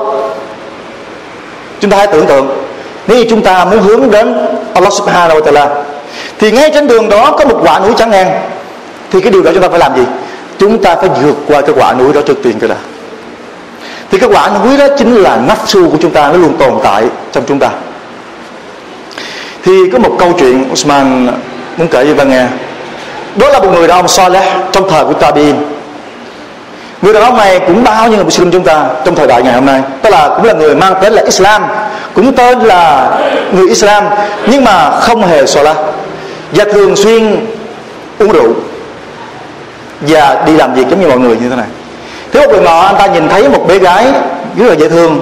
chúng 1.84 1.92
ta 1.92 1.98
hãy 1.98 2.08
tưởng 2.08 2.28
tượng, 2.28 2.48
nếu 3.08 3.18
như 3.18 3.26
chúng 3.30 3.42
ta 3.42 3.66
muốn 3.66 3.80
hướng 3.80 4.12
đến 4.12 4.36
Allah 4.74 4.94
subhanahu 4.94 5.40
wa 5.40 5.44
ta'ala, 5.44 5.68
thì 6.40 6.52
ngay 6.52 6.72
trên 6.74 6.88
đường 6.88 7.10
đó 7.10 7.36
có 7.40 7.46
một 7.46 7.60
quả 7.64 7.80
núi 7.80 7.92
trắng 7.98 8.10
ngang, 8.10 8.42
thì 9.12 9.22
cái 9.22 9.32
điều 9.32 9.44
đó 9.44 9.52
chúng 9.54 9.62
ta 9.62 9.70
phải 9.70 9.80
làm 9.80 9.96
gì? 9.96 10.04
Chúng 10.58 10.84
ta 10.84 10.96
phải 10.96 11.10
vượt 11.24 11.36
qua 11.48 11.62
cái 11.62 11.76
quả 11.76 11.94
núi 11.94 12.14
đó 12.14 12.22
trước 12.26 12.44
tiên 12.44 12.60
cái 12.60 12.70
đã 12.70 12.76
thì 14.12 14.20
cái 14.20 14.30
quả 14.30 14.50
núi 14.64 14.78
đó 14.78 14.88
chính 14.98 15.16
là 15.16 15.40
nafsu 15.48 15.90
của 15.90 15.98
chúng 16.02 16.12
ta, 16.12 16.28
nó 16.28 16.34
luôn 16.34 16.54
tồn 16.60 16.74
tại 16.84 17.04
trong 17.32 17.44
chúng 17.48 17.60
ta. 17.60 17.70
Thì 19.64 19.72
có 19.94 20.00
một 20.00 20.16
câu 20.20 20.34
chuyện 20.40 20.72
Usman 20.72 21.28
muốn 21.78 21.88
kể 21.88 22.06
cho 22.06 22.14
ta 22.18 22.24
nghe. 22.24 22.46
Đó 23.36 23.50
là 23.50 23.60
một 23.60 23.70
người 23.74 23.88
đàn 23.88 23.98
ông 23.98 24.08
Saleh 24.08 24.44
trong 24.72 24.90
thời 24.90 25.06
của 25.06 25.14
Tabi'in 25.20 25.54
người 27.04 27.14
đàn 27.14 27.24
ông 27.24 27.38
này 27.38 27.60
cũng 27.68 27.84
bao 27.84 28.08
nhiêu 28.08 28.16
người 28.16 28.26
Muslim 28.26 28.52
chúng 28.52 28.64
ta 28.64 28.86
trong 29.06 29.16
thời 29.16 29.28
đại 29.28 29.44
ngày 29.44 29.54
hôm 29.54 29.66
nay. 29.66 29.82
Tức 30.02 30.10
là 30.10 30.30
cũng 30.36 30.46
là 30.46 30.54
người 30.54 30.76
mang 30.76 30.94
tên 31.02 31.14
là 31.14 31.22
Islam, 31.26 31.64
cũng 32.14 32.34
tên 32.34 32.60
là 32.60 33.12
người 33.52 33.68
Islam, 33.68 34.04
nhưng 34.48 34.64
mà 34.64 34.92
không 35.00 35.28
hề 35.28 35.46
Salah 35.46 35.78
và 36.52 36.64
thường 36.74 36.96
xuyên 36.96 37.46
uống 38.20 38.32
rượu 38.32 38.54
và 40.02 40.44
đi 40.46 40.54
làm 40.54 40.74
việc 40.74 40.88
giống 40.90 41.02
như 41.02 41.08
mọi 41.08 41.18
người 41.18 41.38
như 41.38 41.50
thế 41.50 41.56
này. 41.56 41.68
Thế 42.32 42.48
một 42.48 42.54
người 42.54 42.62
nọ 42.62 42.80
anh 42.80 42.96
ta 42.98 43.06
nhìn 43.06 43.30
thấy 43.30 43.50
một 43.50 43.68
bé 43.68 43.78
gái 43.78 44.06
rất 44.58 44.66
là 44.68 44.74
dễ 44.74 44.90
thương, 44.90 45.20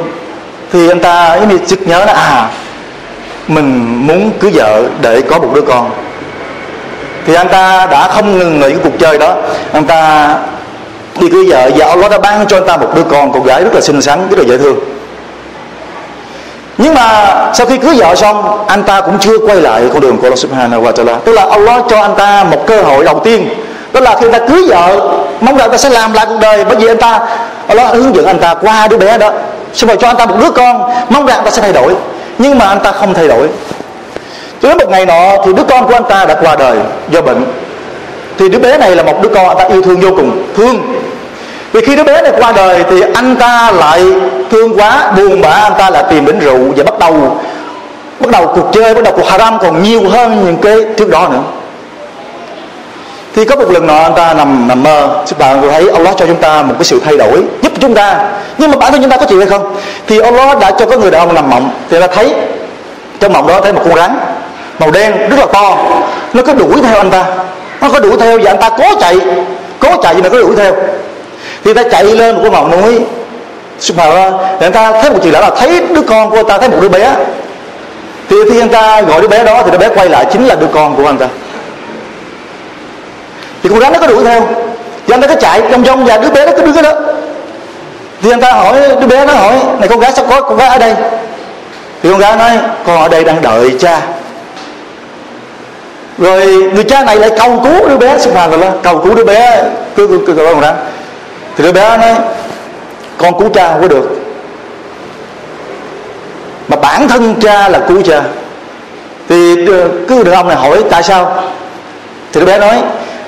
thì 0.74 0.90
anh 0.90 1.00
ta 1.00 1.28
ấy 1.28 1.46
như 1.46 1.58
chực 1.68 1.88
nhớ 1.88 2.06
là 2.06 2.14
à 2.14 2.50
mình 3.48 3.98
muốn 4.08 4.32
cưới 4.40 4.52
vợ 4.54 4.84
để 5.02 5.22
có 5.22 5.40
một 5.40 5.50
đứa 5.56 5.62
con. 5.62 5.90
Thì 7.28 7.36
anh 7.36 7.48
ta 7.48 7.88
đã 7.92 8.08
không 8.08 8.38
ngừng 8.38 8.60
nghỉ 8.60 8.70
cái 8.70 8.80
cuộc 8.84 9.00
chơi 9.00 9.18
đó. 9.18 9.36
Anh 9.74 9.86
ta 9.86 10.36
khi 11.22 11.30
cưới 11.30 11.46
vợ 11.48 11.70
và 11.76 11.86
Allah 11.86 12.12
đã 12.12 12.18
ban 12.18 12.48
cho 12.48 12.58
anh 12.58 12.66
ta 12.68 12.78
một 12.78 12.88
đứa 12.96 13.04
con 13.04 13.32
cô 13.34 13.40
gái 13.40 13.64
rất 13.64 13.74
là 13.74 13.82
xinh 13.82 14.02
xắn 14.02 14.30
rất 14.30 14.38
là 14.40 14.44
dễ 14.44 14.58
thương 14.58 14.80
nhưng 16.78 16.94
mà 16.94 17.36
sau 17.54 17.68
khi 17.68 17.78
cưới 17.78 17.96
vợ 17.96 18.16
xong 18.16 18.66
anh 18.68 18.84
ta 18.84 19.02
cũng 19.02 19.20
chưa 19.20 19.38
quay 19.38 19.62
lại 19.62 19.84
con 19.94 20.02
đường 20.02 20.18
của 20.18 20.24
Allah 20.24 20.40
Subhanahu 20.40 20.84
wa 20.84 20.92
Taala 20.92 21.14
tức 21.26 21.32
là 21.32 21.46
Allah 21.52 21.84
cho 21.90 22.02
anh 22.02 22.16
ta 22.18 22.44
một 22.44 22.68
cơ 22.68 22.82
hội 22.82 23.04
đầu 23.04 23.22
tiên 23.24 23.50
đó 23.94 24.00
là 24.00 24.16
khi 24.20 24.28
anh 24.28 24.32
ta 24.32 24.40
cưới 24.48 24.64
vợ 24.68 25.12
mong 25.42 25.58
rằng 25.58 25.72
ta 25.72 25.78
sẽ 25.78 25.90
làm 25.90 26.14
lại 26.14 26.26
cuộc 26.30 26.38
đời 26.42 26.66
bởi 26.66 26.76
vì 26.76 26.88
anh 26.88 26.98
ta 26.98 27.20
Allah 27.68 27.94
hướng 27.94 28.16
dẫn 28.16 28.26
anh 28.26 28.40
ta 28.40 28.54
qua 28.54 28.88
đứa 28.88 28.98
bé 28.98 29.18
đó 29.18 29.32
xong 29.74 29.88
rồi 29.88 29.98
cho 29.98 30.08
anh 30.08 30.18
ta 30.18 30.26
một 30.26 30.36
đứa 30.42 30.52
con 30.52 30.82
mong 31.10 31.26
rằng 31.26 31.36
anh 31.38 31.46
ta 31.46 31.52
sẽ 31.52 31.62
thay 31.62 31.74
đổi 31.74 31.96
nhưng 32.38 32.58
mà 32.58 32.66
anh 32.66 32.80
ta 32.80 32.92
không 32.92 33.14
thay 33.14 33.28
đổi 33.28 33.48
cho 34.62 34.70
đến 34.70 34.78
một 34.78 34.90
ngày 34.90 35.06
nọ 35.06 35.38
thì 35.46 35.54
đứa 35.54 35.64
con 35.64 35.88
của 35.88 35.94
anh 35.94 36.04
ta 36.10 36.26
đã 36.26 36.36
qua 36.42 36.56
đời 36.56 36.78
do 37.10 37.22
bệnh 37.22 37.44
thì 38.38 38.50
đứa 38.50 38.60
bé 38.60 38.78
này 38.78 38.96
là 38.96 39.04
một 39.04 39.22
đứa 39.22 39.30
con 39.30 39.48
anh 39.48 39.58
ta 39.58 39.64
yêu 39.64 39.82
thương 39.82 40.00
vô 40.00 40.10
cùng 40.16 40.44
thương 40.56 41.02
vì 41.72 41.82
khi 41.82 41.96
đứa 41.96 42.04
bé 42.04 42.22
này 42.22 42.32
qua 42.40 42.52
đời 42.52 42.84
thì 42.90 43.02
anh 43.14 43.36
ta 43.36 43.72
lại 43.72 44.04
thương 44.50 44.80
quá, 44.80 45.12
buồn 45.18 45.42
bã, 45.42 45.50
anh 45.50 45.74
ta 45.78 45.90
lại 45.90 46.04
tìm 46.10 46.26
đến 46.26 46.40
rượu 46.40 46.60
và 46.78 46.84
bắt 46.84 47.00
đầu 47.00 47.38
bắt 48.20 48.32
đầu 48.32 48.48
cuộc 48.56 48.70
chơi, 48.74 48.94
bắt 48.94 49.04
đầu 49.04 49.14
cuộc 49.18 49.30
haram 49.30 49.60
còn 49.60 49.84
nhiều 49.84 50.10
hơn 50.10 50.46
những 50.46 50.58
cái 50.58 50.78
trước 50.98 51.10
đó 51.10 51.28
nữa. 51.32 51.42
Thì 53.36 53.46
có 53.46 53.56
một 53.56 53.72
lần 53.72 53.88
nọ 53.88 54.02
anh 54.02 54.14
ta 54.16 54.34
nằm 54.34 54.68
nằm 54.68 54.84
mơ 54.84 55.24
các 55.28 55.40
bạn 55.40 55.62
thấy 55.72 55.90
Allah 55.90 56.18
cho 56.18 56.26
chúng 56.26 56.42
ta 56.42 56.62
một 56.62 56.74
cái 56.78 56.84
sự 56.84 57.02
thay 57.06 57.18
đổi, 57.18 57.44
giúp 57.62 57.72
chúng 57.80 57.94
ta. 57.94 58.20
Nhưng 58.58 58.72
mà 58.72 58.78
bản 58.78 58.92
thân 58.92 59.02
chúng 59.02 59.12
ta 59.12 59.18
có 59.18 59.26
chịu 59.26 59.40
hay 59.40 59.48
không? 59.48 59.76
Thì 60.08 60.20
Allah 60.20 60.60
đã 60.60 60.72
cho 60.72 60.86
có 60.86 60.98
người 60.98 61.12
đàn 61.12 61.22
ông 61.22 61.36
nằm 61.36 61.50
mộng, 61.50 61.72
thì 61.90 62.00
là 62.00 62.08
thấy, 62.08 62.34
trong 63.20 63.34
mộng 63.34 63.48
đó 63.48 63.62
thấy 63.62 63.74
một 63.74 63.82
con 63.86 63.96
rắn 63.96 64.18
màu 64.80 64.92
đen 64.92 65.30
rất 65.30 65.40
là 65.40 65.46
to. 65.46 65.78
Nó 66.34 66.44
cứ 66.44 66.54
đuổi 66.54 66.82
theo 66.84 66.98
anh 66.98 67.12
ta, 67.12 67.26
nó 67.82 67.90
có 67.90 68.00
đuổi 68.00 68.18
theo 68.20 68.40
và 68.44 68.52
anh 68.52 68.62
ta 68.62 68.70
cố 68.70 68.86
chạy 69.00 69.18
cố 69.80 69.90
chạy 70.04 70.14
nhưng 70.16 70.24
mà 70.24 70.30
có 70.30 70.38
đuổi 70.38 70.56
theo 70.56 70.74
thì 71.64 71.74
ta 71.74 71.84
chạy 71.92 72.04
lên 72.04 72.36
một 72.36 72.42
cái 72.44 72.52
ngọn 72.52 72.72
núi. 72.72 73.00
Subhanallah 73.80 74.34
thì 74.60 74.66
anh 74.66 74.72
ta 74.72 75.02
thấy 75.02 75.12
một 75.12 75.20
chuyện 75.24 75.34
lạ 75.34 75.40
là 75.40 75.50
thấy 75.50 75.82
đứa 75.96 76.02
con 76.02 76.30
của 76.30 76.44
ta, 76.44 76.58
thấy 76.58 76.70
một 76.70 76.78
đứa 76.82 76.90
bé. 76.90 77.16
Thì 78.30 78.36
khi 78.50 78.60
anh 78.60 78.70
ta 78.70 79.02
gọi 79.02 79.22
đứa 79.22 79.28
bé 79.28 79.44
đó, 79.44 79.62
thì 79.66 79.72
đứa 79.72 79.78
bé 79.78 79.90
quay 79.90 80.10
lại 80.10 80.26
chính 80.32 80.46
là 80.46 80.56
đứa 80.56 80.68
con 80.74 80.96
của 80.96 81.06
anh 81.06 81.18
ta. 81.18 81.28
Thì 83.64 83.70
con 83.70 83.80
rắn 83.80 83.94
nó 83.94 84.00
có 84.00 84.08
đuổi 84.08 84.24
theo. 84.24 84.42
Thì 85.08 85.14
anh 85.14 85.22
ta 85.22 85.28
cứ 85.28 85.36
chạy 85.36 85.62
trong 85.72 85.84
trong 85.84 86.06
và 86.06 86.18
đứa 86.18 86.30
bé 86.30 86.46
nó 86.46 86.52
cứ 86.56 86.62
đứng 86.62 86.84
đó. 86.84 86.94
Thì 88.22 88.32
anh 88.32 88.42
ta 88.42 88.52
hỏi, 88.52 88.74
đứa 89.00 89.08
bé 89.08 89.26
nó 89.26 89.34
hỏi, 89.34 89.54
này, 89.80 89.90
con 89.90 90.00
gái 90.00 90.12
sao 90.12 90.26
có, 90.30 90.42
con 90.42 90.58
gái 90.58 90.70
ở 90.70 90.78
đây? 90.78 90.96
Thì 92.04 92.10
con 92.12 92.20
gái 92.20 92.36
nói, 92.36 92.52
con 92.86 93.02
ở 93.02 93.08
đây 93.08 93.24
đang 93.24 93.42
đợi 93.42 93.72
cha. 93.80 94.02
Rồi 96.18 96.46
người 96.46 96.84
cha 96.84 97.04
này 97.04 97.16
lại 97.16 97.30
cầu 97.40 97.62
cứu 97.64 97.88
đứa 97.90 97.98
bé. 97.98 98.18
Xin 98.20 98.34
rồi 98.34 98.58
đó 98.62 98.68
cầu 98.84 98.98
cứu 98.98 99.16
đứa 99.16 99.24
bé. 99.24 99.64
Cứ 99.96 100.08
cứ 100.08 100.20
cứ, 100.28 100.34
con 100.36 100.62
rắn 100.62 100.76
thì 101.62 101.68
đứa 101.68 101.74
bé 101.74 101.98
nói 101.98 102.16
con 103.18 103.40
cứu 103.40 103.50
cha 103.54 103.72
không 103.72 103.82
có 103.82 103.88
được. 103.88 104.10
Mà 106.68 106.78
bản 106.78 107.08
thân 107.08 107.36
cha 107.42 107.70
là 107.70 107.80
cứu 107.88 108.02
cha. 108.02 108.22
Thì 109.30 109.68
ờ, 109.68 109.90
cứ 110.08 110.24
đàn 110.24 110.34
ông 110.34 110.48
này 110.48 110.58
hỏi 110.58 110.84
tại 110.90 111.04
sao? 111.04 111.44
Thì 112.34 112.40
đứa 112.40 112.46
bé 112.46 112.60
nói 112.60 112.84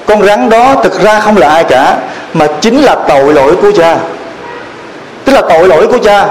con 0.05 0.23
rắn 0.25 0.49
đó 0.49 0.75
thực 0.83 1.01
ra 1.01 1.19
không 1.19 1.37
là 1.37 1.49
ai 1.49 1.63
cả 1.63 1.97
mà 2.33 2.47
chính 2.61 2.81
là 2.81 2.95
tội 3.07 3.33
lỗi 3.33 3.55
của 3.61 3.71
cha. 3.71 3.97
Tức 5.25 5.33
là 5.33 5.41
tội 5.49 5.67
lỗi 5.67 5.87
của 5.87 5.97
cha. 5.97 6.27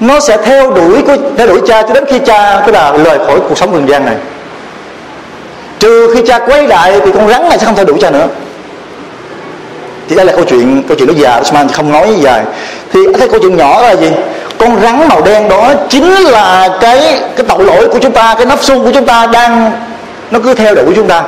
Nó 0.00 0.20
sẽ 0.20 0.36
theo 0.36 0.70
đuổi 0.70 1.02
của, 1.02 1.16
theo 1.36 1.46
đuổi 1.46 1.60
cha 1.66 1.82
cho 1.82 1.94
đến 1.94 2.04
khi 2.08 2.18
cha 2.18 2.62
tức 2.66 2.72
là 2.72 2.92
lời 2.92 3.18
khỏi 3.26 3.40
cuộc 3.48 3.58
sống 3.58 3.72
thường 3.72 3.88
gian 3.88 4.04
này. 4.04 4.16
Trừ 5.78 6.14
khi 6.14 6.22
cha 6.26 6.38
quay 6.38 6.66
lại 6.66 7.00
thì 7.04 7.12
con 7.12 7.28
rắn 7.28 7.48
này 7.48 7.58
sẽ 7.58 7.64
không 7.64 7.76
theo 7.76 7.84
đuổi 7.84 7.98
cha 8.00 8.10
nữa 8.10 8.26
thì 10.08 10.16
đây 10.16 10.26
là 10.26 10.32
câu 10.32 10.44
chuyện 10.44 10.82
câu 10.88 10.96
chuyện 10.98 11.08
nó 11.08 11.14
dài 11.16 11.40
Usman 11.40 11.68
không 11.68 11.92
nói 11.92 12.14
dài. 12.20 12.42
Thì 12.92 13.00
thấy 13.18 13.28
câu 13.28 13.40
chuyện 13.40 13.56
nhỏ 13.56 13.82
là 13.82 13.96
gì? 13.96 14.10
Con 14.58 14.80
rắn 14.82 15.08
màu 15.08 15.22
đen 15.22 15.48
đó 15.48 15.72
chính 15.88 16.10
là 16.10 16.68
cái 16.80 17.20
cái 17.36 17.46
tội 17.48 17.64
lỗi 17.64 17.88
của 17.88 17.98
chúng 17.98 18.12
ta, 18.12 18.34
cái 18.34 18.46
nắp 18.46 18.62
xung 18.62 18.84
của 18.84 18.90
chúng 18.90 19.06
ta 19.06 19.26
đang 19.26 19.72
nó 20.30 20.38
cứ 20.44 20.54
theo 20.54 20.74
đuổi 20.74 20.92
chúng 20.96 21.08
ta. 21.08 21.22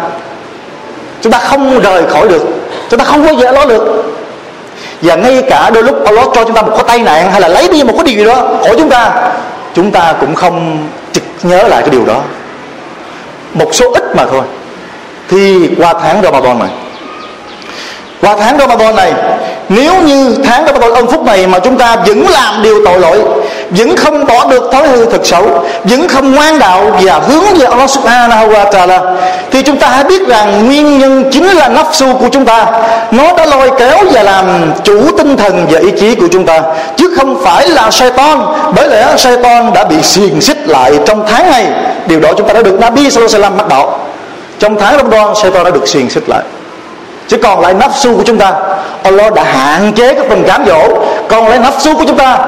Chúng 1.21 1.33
ta 1.33 1.39
không 1.39 1.81
rời 1.81 2.03
khỏi 2.07 2.29
được. 2.29 2.43
Chúng 2.91 3.01
ta 3.01 3.05
không 3.05 3.27
có 3.27 3.33
giải 3.33 3.53
thoát 3.53 3.69
được. 3.69 4.05
Và 5.03 5.15
ngay 5.15 5.43
cả 5.51 5.71
đôi 5.71 5.83
lúc 5.83 6.05
Allah 6.05 6.27
cho 6.35 6.45
chúng 6.45 6.55
ta 6.55 6.62
một 6.62 6.73
cái 6.77 6.85
tai 6.87 6.99
nạn 6.99 7.31
hay 7.31 7.41
là 7.41 7.49
lấy 7.49 7.69
đi 7.69 7.83
một 7.83 7.93
cái 7.97 8.05
điều 8.05 8.17
gì 8.17 8.25
đó 8.25 8.49
khỏi 8.65 8.75
chúng 8.79 8.91
ta 8.91 9.31
chúng 9.75 9.91
ta 9.91 10.15
cũng 10.21 10.35
không 10.35 10.89
trực 11.12 11.23
nhớ 11.43 11.62
lại 11.69 11.83
cái 11.83 11.91
điều 11.91 12.05
đó. 12.05 12.21
Một 13.55 13.75
số 13.75 13.93
ít 13.95 14.17
mà 14.17 14.27
thôi. 14.31 14.43
Thì 15.29 15.71
qua 15.79 15.95
tháng 16.03 16.23
Ramadan 16.23 16.59
này 16.59 16.69
qua 18.21 18.37
tháng 18.37 18.59
Ramadan 18.59 18.97
này, 18.97 19.13
nếu 19.69 19.95
như 20.03 20.37
tháng 20.45 20.67
Ramadan 20.67 20.95
ân 20.95 21.07
phúc 21.07 21.25
này 21.25 21.47
mà 21.47 21.59
chúng 21.59 21.79
ta 21.79 21.97
vẫn 21.97 22.27
làm 22.29 22.63
điều 22.63 22.85
tội 22.85 23.01
lỗi, 23.01 23.21
vẫn 23.71 23.97
không 23.97 24.27
bỏ 24.27 24.45
được 24.45 24.71
thói 24.73 24.89
hư 24.89 25.05
thật 25.05 25.27
xấu, 25.27 25.65
vẫn 25.85 26.09
không 26.09 26.35
ngoan 26.35 26.59
đạo 26.59 26.99
và 27.03 27.21
hướng 27.29 27.55
về 27.59 27.67
Allah 27.67 27.91
Subhanahu 27.91 28.49
wa 28.49 28.73
Taala, 28.73 29.01
thì 29.51 29.63
chúng 29.63 29.77
ta 29.77 29.89
hãy 29.89 30.05
biết 30.05 30.29
rằng 30.29 30.67
nguyên 30.67 30.99
nhân 30.99 31.25
chính 31.33 31.47
là 31.47 31.69
nafsu 31.69 32.17
của 32.17 32.29
chúng 32.33 32.45
ta. 32.45 32.67
Nó 33.11 33.33
đã 33.37 33.47
lôi 33.47 33.71
kéo 33.79 33.99
và 34.13 34.23
làm 34.23 34.73
chủ 34.85 35.11
tinh 35.19 35.37
thần 35.37 35.67
và 35.71 35.81
ý 35.81 35.91
chí 36.01 36.15
của 36.15 36.29
chúng 36.33 36.47
ta, 36.47 36.61
chứ 36.97 37.15
không 37.17 37.45
phải 37.45 37.69
là 37.69 37.91
Satan. 37.91 38.43
Bởi 38.77 38.89
lẽ 38.89 39.07
Satan 39.17 39.73
đã 39.73 39.85
bị 39.85 40.03
xiềng 40.03 40.41
xích 40.41 40.69
lại 40.69 40.93
trong 41.07 41.25
tháng 41.29 41.51
này. 41.51 41.67
Điều 42.07 42.21
đó 42.21 42.29
chúng 42.37 42.49
ta 42.49 42.55
đã 42.55 42.63
được 42.63 42.81
Nabi 42.81 43.11
Sallallahu 43.11 43.37
Alaihi 43.37 43.53
Wasallam 43.53 43.57
mắc 43.57 43.69
bảo. 43.69 43.99
Trong 44.59 44.77
tháng 44.81 44.97
Ramadan, 44.97 45.35
Satan 45.35 45.65
đã 45.65 45.71
được 45.71 45.89
xiềng 45.89 46.11
xích 46.11 46.29
lại 46.29 46.43
chứ 47.29 47.37
còn 47.37 47.61
lại 47.61 47.75
nafsu 47.75 48.17
của 48.17 48.23
chúng 48.27 48.39
ta, 48.39 48.53
Allah 49.03 49.35
đã 49.35 49.45
hạn 49.45 49.93
chế 49.93 50.15
cái 50.15 50.29
phần 50.29 50.45
cám 50.45 50.65
dỗ. 50.67 50.89
Còn 51.29 51.49
lại 51.49 51.59
nafsu 51.59 51.97
của 51.97 52.05
chúng 52.07 52.19
ta, 52.19 52.39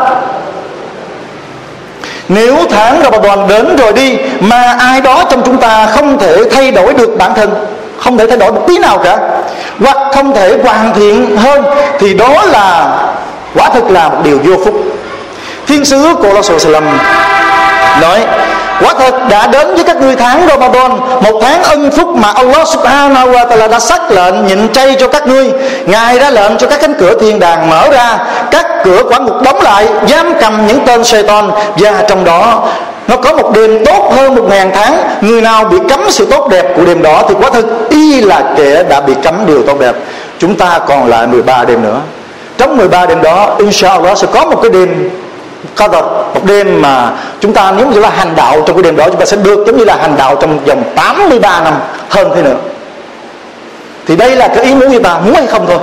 nếu 2.28 2.56
tháng 2.70 3.02
rồi 3.02 3.20
đoàn 3.22 3.48
đến 3.48 3.76
rồi 3.76 3.92
đi, 3.92 4.16
mà 4.40 4.76
ai 4.78 5.00
đó 5.00 5.24
trong 5.30 5.42
chúng 5.44 5.58
ta 5.58 5.86
không 5.86 6.18
thể 6.18 6.36
thay 6.50 6.70
đổi 6.70 6.94
được 6.94 7.10
bản 7.18 7.34
thân, 7.34 7.66
không 7.98 8.18
thể 8.18 8.26
thay 8.26 8.36
đổi 8.36 8.52
một 8.52 8.64
tí 8.68 8.78
nào 8.78 8.98
cả, 8.98 9.18
hoặc 9.80 9.96
không 10.14 10.34
thể 10.34 10.54
hoàn 10.64 10.94
thiện 10.94 11.36
hơn, 11.36 11.64
thì 11.98 12.14
đó 12.14 12.44
là, 12.46 12.96
quả 13.54 13.68
thực 13.68 13.90
là 13.90 14.08
một 14.08 14.18
điều 14.24 14.38
vô 14.44 14.54
phúc. 14.64 14.74
Thiên 15.66 15.84
sứ 15.84 16.14
của 16.14 16.28
Allah 16.28 16.82
nói 18.00 18.20
quả 18.80 18.94
thật 18.98 19.14
đã 19.30 19.46
đến 19.46 19.74
với 19.74 19.84
các 19.84 19.96
ngươi 19.96 20.16
tháng 20.16 20.46
Ramadan, 20.48 20.90
một 21.20 21.40
tháng 21.42 21.62
ân 21.62 21.90
phúc 21.90 22.08
mà 22.16 22.32
Allah 22.32 22.68
subhanahu 22.68 23.32
wa 23.32 23.48
ta'ala 23.48 23.68
đã 23.68 23.78
sắc 23.78 24.10
lệnh 24.10 24.46
nhịn 24.46 24.72
chay 24.72 24.96
cho 25.00 25.08
các 25.08 25.26
ngươi. 25.26 25.52
Ngài 25.86 26.18
ra 26.18 26.30
lệnh 26.30 26.56
cho 26.58 26.66
các 26.66 26.80
cánh 26.80 26.94
cửa 26.94 27.14
thiên 27.20 27.38
đàng 27.38 27.70
mở 27.70 27.88
ra, 27.90 28.18
các 28.50 28.66
cửa 28.84 29.02
quả 29.08 29.18
ngục 29.18 29.42
đóng 29.42 29.62
lại, 29.62 29.86
giam 30.08 30.32
cầm 30.40 30.66
những 30.66 30.78
tên 30.86 31.04
Satan. 31.04 31.50
Và 31.76 32.04
trong 32.08 32.24
đó, 32.24 32.68
nó 33.08 33.16
có 33.16 33.32
một 33.32 33.50
đêm 33.54 33.84
tốt 33.84 34.12
hơn 34.16 34.34
một 34.34 34.44
ngàn 34.48 34.70
tháng. 34.74 35.18
Người 35.20 35.40
nào 35.40 35.64
bị 35.64 35.78
cấm 35.88 36.00
sự 36.10 36.26
tốt 36.30 36.48
đẹp 36.50 36.76
của 36.76 36.84
đêm 36.84 37.02
đó 37.02 37.22
thì 37.28 37.34
quả 37.40 37.50
thực 37.50 37.90
y 37.90 38.20
là 38.20 38.42
kẻ 38.56 38.82
đã 38.88 39.00
bị 39.00 39.14
cấm 39.22 39.46
điều 39.46 39.62
tốt 39.62 39.80
đẹp. 39.80 39.94
Chúng 40.38 40.54
ta 40.54 40.78
còn 40.86 41.08
lại 41.08 41.26
13 41.26 41.64
đêm 41.64 41.82
nữa. 41.82 42.00
Trong 42.58 42.76
13 42.76 43.06
đêm 43.06 43.22
đó 43.22 43.54
inshallah 43.58 44.18
sẽ 44.18 44.26
có 44.34 44.44
một 44.44 44.58
cái 44.62 44.70
đêm 44.70 45.10
Qadr 45.77 45.93
một 46.33 46.45
đêm 46.45 46.81
mà 46.81 47.11
chúng 47.39 47.53
ta 47.53 47.73
nếu 47.77 47.87
như 47.87 47.99
là 47.99 48.09
hành 48.09 48.35
đạo 48.35 48.63
trong 48.67 48.75
cái 48.75 48.83
đêm 48.83 48.95
đó 48.95 49.05
chúng 49.09 49.19
ta 49.19 49.25
sẽ 49.25 49.37
được 49.37 49.63
giống 49.67 49.77
như 49.77 49.83
là 49.83 49.95
hành 49.95 50.15
đạo 50.17 50.35
trong 50.41 50.59
vòng 50.65 50.83
83 50.95 51.61
năm 51.63 51.73
hơn 52.09 52.31
thế 52.35 52.41
nữa 52.41 52.55
thì 54.05 54.15
đây 54.15 54.35
là 54.35 54.47
cái 54.47 54.63
ý 54.63 54.75
muốn 54.75 54.91
của 54.91 54.99
ta 55.03 55.17
muốn 55.19 55.33
hay 55.33 55.47
không 55.47 55.65
thôi 55.67 55.79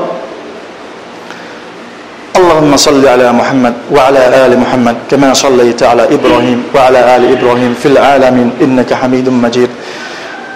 اللهم 2.40 2.72
صل 2.76 3.02
على 3.14 3.28
محمد 3.40 3.74
وعلى 3.94 4.22
آل 4.46 4.52
محمد 4.62 4.96
كما 5.10 5.30
صليت 5.34 5.82
على 5.82 6.04
إبراهيم 6.16 6.58
وعلى 6.74 7.00
آل 7.16 7.22
إبراهيم 7.36 7.72
في 7.82 7.86
العالمين 7.92 8.48
إنك 8.64 8.90
حميد 9.00 9.28
مجيد 9.28 9.70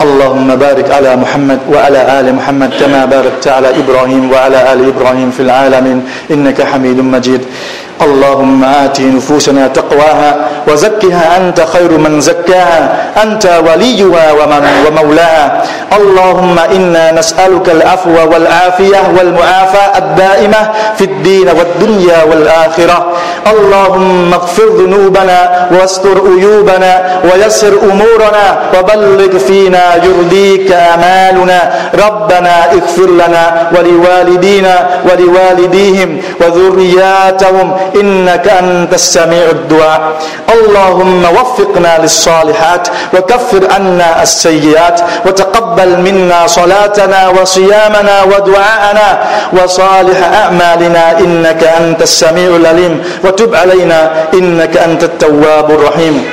اللهم 0.05 0.49
بارك 0.57 0.89
على 0.91 1.17
محمد 1.17 1.61
وعلى 1.73 2.01
آل 2.21 2.27
محمد 2.39 2.71
كما 2.81 3.05
باركت 3.15 3.45
على 3.57 3.69
إبراهيم 3.83 4.25
وعلى 4.33 4.59
آل 4.73 4.81
إبراهيم 4.93 5.31
في 5.37 5.41
العالمين 5.47 5.99
إنك 6.35 6.59
حميد 6.71 6.99
مجيد 7.15 7.43
اللهم 8.02 8.64
آت 8.64 9.02
نفوسنا 9.02 9.68
تقواها 9.68 10.36
وزكها 10.68 11.38
أنت 11.38 11.62
خير 11.62 11.98
من 11.98 12.22
زكاها 12.22 12.82
أنت 13.24 13.46
وليها 13.68 14.32
ومن 14.32 14.64
ومولاها. 14.88 15.64
اللهم 15.98 16.60
إنا 16.60 17.12
نسألك 17.12 17.70
العفو 17.70 18.16
والعافية 18.32 19.02
والمعافاة 19.18 19.98
الدائمة 19.98 20.72
في 20.98 21.04
الدين 21.04 21.48
والدنيا 21.50 22.24
والآخرة. 22.24 23.08
اللهم 23.54 24.34
اغفر 24.34 24.68
ذنوبنا 24.80 25.68
واستر 25.72 26.22
عيوبنا 26.28 27.20
ويسر 27.24 27.74
أمورنا 27.92 28.46
وبلغ 28.76 29.38
فينا 29.38 29.84
يرضيك 30.06 30.72
آمالنا. 30.72 31.60
ربنا 32.06 32.56
اغفر 32.72 33.10
لنا 33.22 33.68
ولوالدينا 33.76 34.88
ولوالديهم 35.08 36.22
وذرياتهم 36.42 37.68
إنك 37.96 38.48
أنت 38.48 38.94
السميع 38.94 39.50
الدعاء. 39.50 40.02
اللهم 40.54 41.24
وفقنا 41.26 41.98
للصالحات 42.02 42.88
وكفر 43.14 43.72
عنا 43.72 44.24
السيئات 44.24 45.02
وتقبل 45.26 45.98
منا 45.98 46.48
صلاتنا 46.48 47.28
وصيامنا 47.30 48.24
ودعاءنا 48.24 49.20
وصالح 49.54 50.20
أعمالنا 50.34 51.20
إنك 51.20 51.64
أنت 51.64 52.02
السميع 52.02 52.56
العليم. 52.56 53.04
وتب 53.24 53.56
علينا 53.56 54.12
إنك 54.34 54.78
أنت 54.78 55.04
التواب 55.04 55.72
الرحيم. 55.72 56.30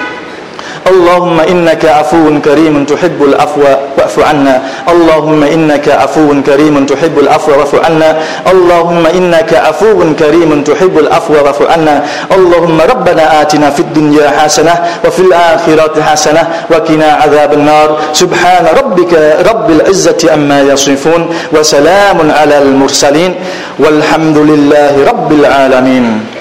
اللهم 0.86 1.40
إنك 1.40 1.84
عفو 1.84 2.40
كريم 2.46 2.84
تحب 2.84 3.18
العفو 3.22 3.60
واعف 3.98 4.16
عنا. 4.28 4.54
اللهم 4.92 5.42
إنك 5.42 5.88
عفو 5.88 6.28
كريم 6.46 6.86
تحب 6.86 7.18
العفو 7.18 7.50
واعف 7.50 7.74
عنا. 7.86 8.10
اللهم 8.52 9.06
إنك 9.06 9.50
عفو 9.54 9.98
كريم 10.14 10.50
تحب 10.62 10.94
العفو 10.98 11.32
واعف 11.34 11.60
عنا. 11.62 11.96
اللهم 12.36 12.78
ربنا 12.80 13.24
آتنا 13.42 13.70
في 13.70 13.80
الدنيا 13.80 14.30
حسنة 14.38 14.74
وفي 15.04 15.22
الآخرة 15.28 16.02
حسنة 16.02 16.42
وقنا 16.70 17.08
عذاب 17.22 17.52
النار. 17.52 17.88
سبحان 18.12 18.64
ربك 18.78 19.12
رب 19.50 19.66
العزة 19.70 20.20
أما 20.34 20.60
يصفون 20.70 21.22
وسلام 21.54 22.18
على 22.30 22.56
المرسلين. 22.62 23.34
والحمد 23.78 24.38
لله 24.38 24.94
رب 25.10 25.30
العالمين. 25.32 26.35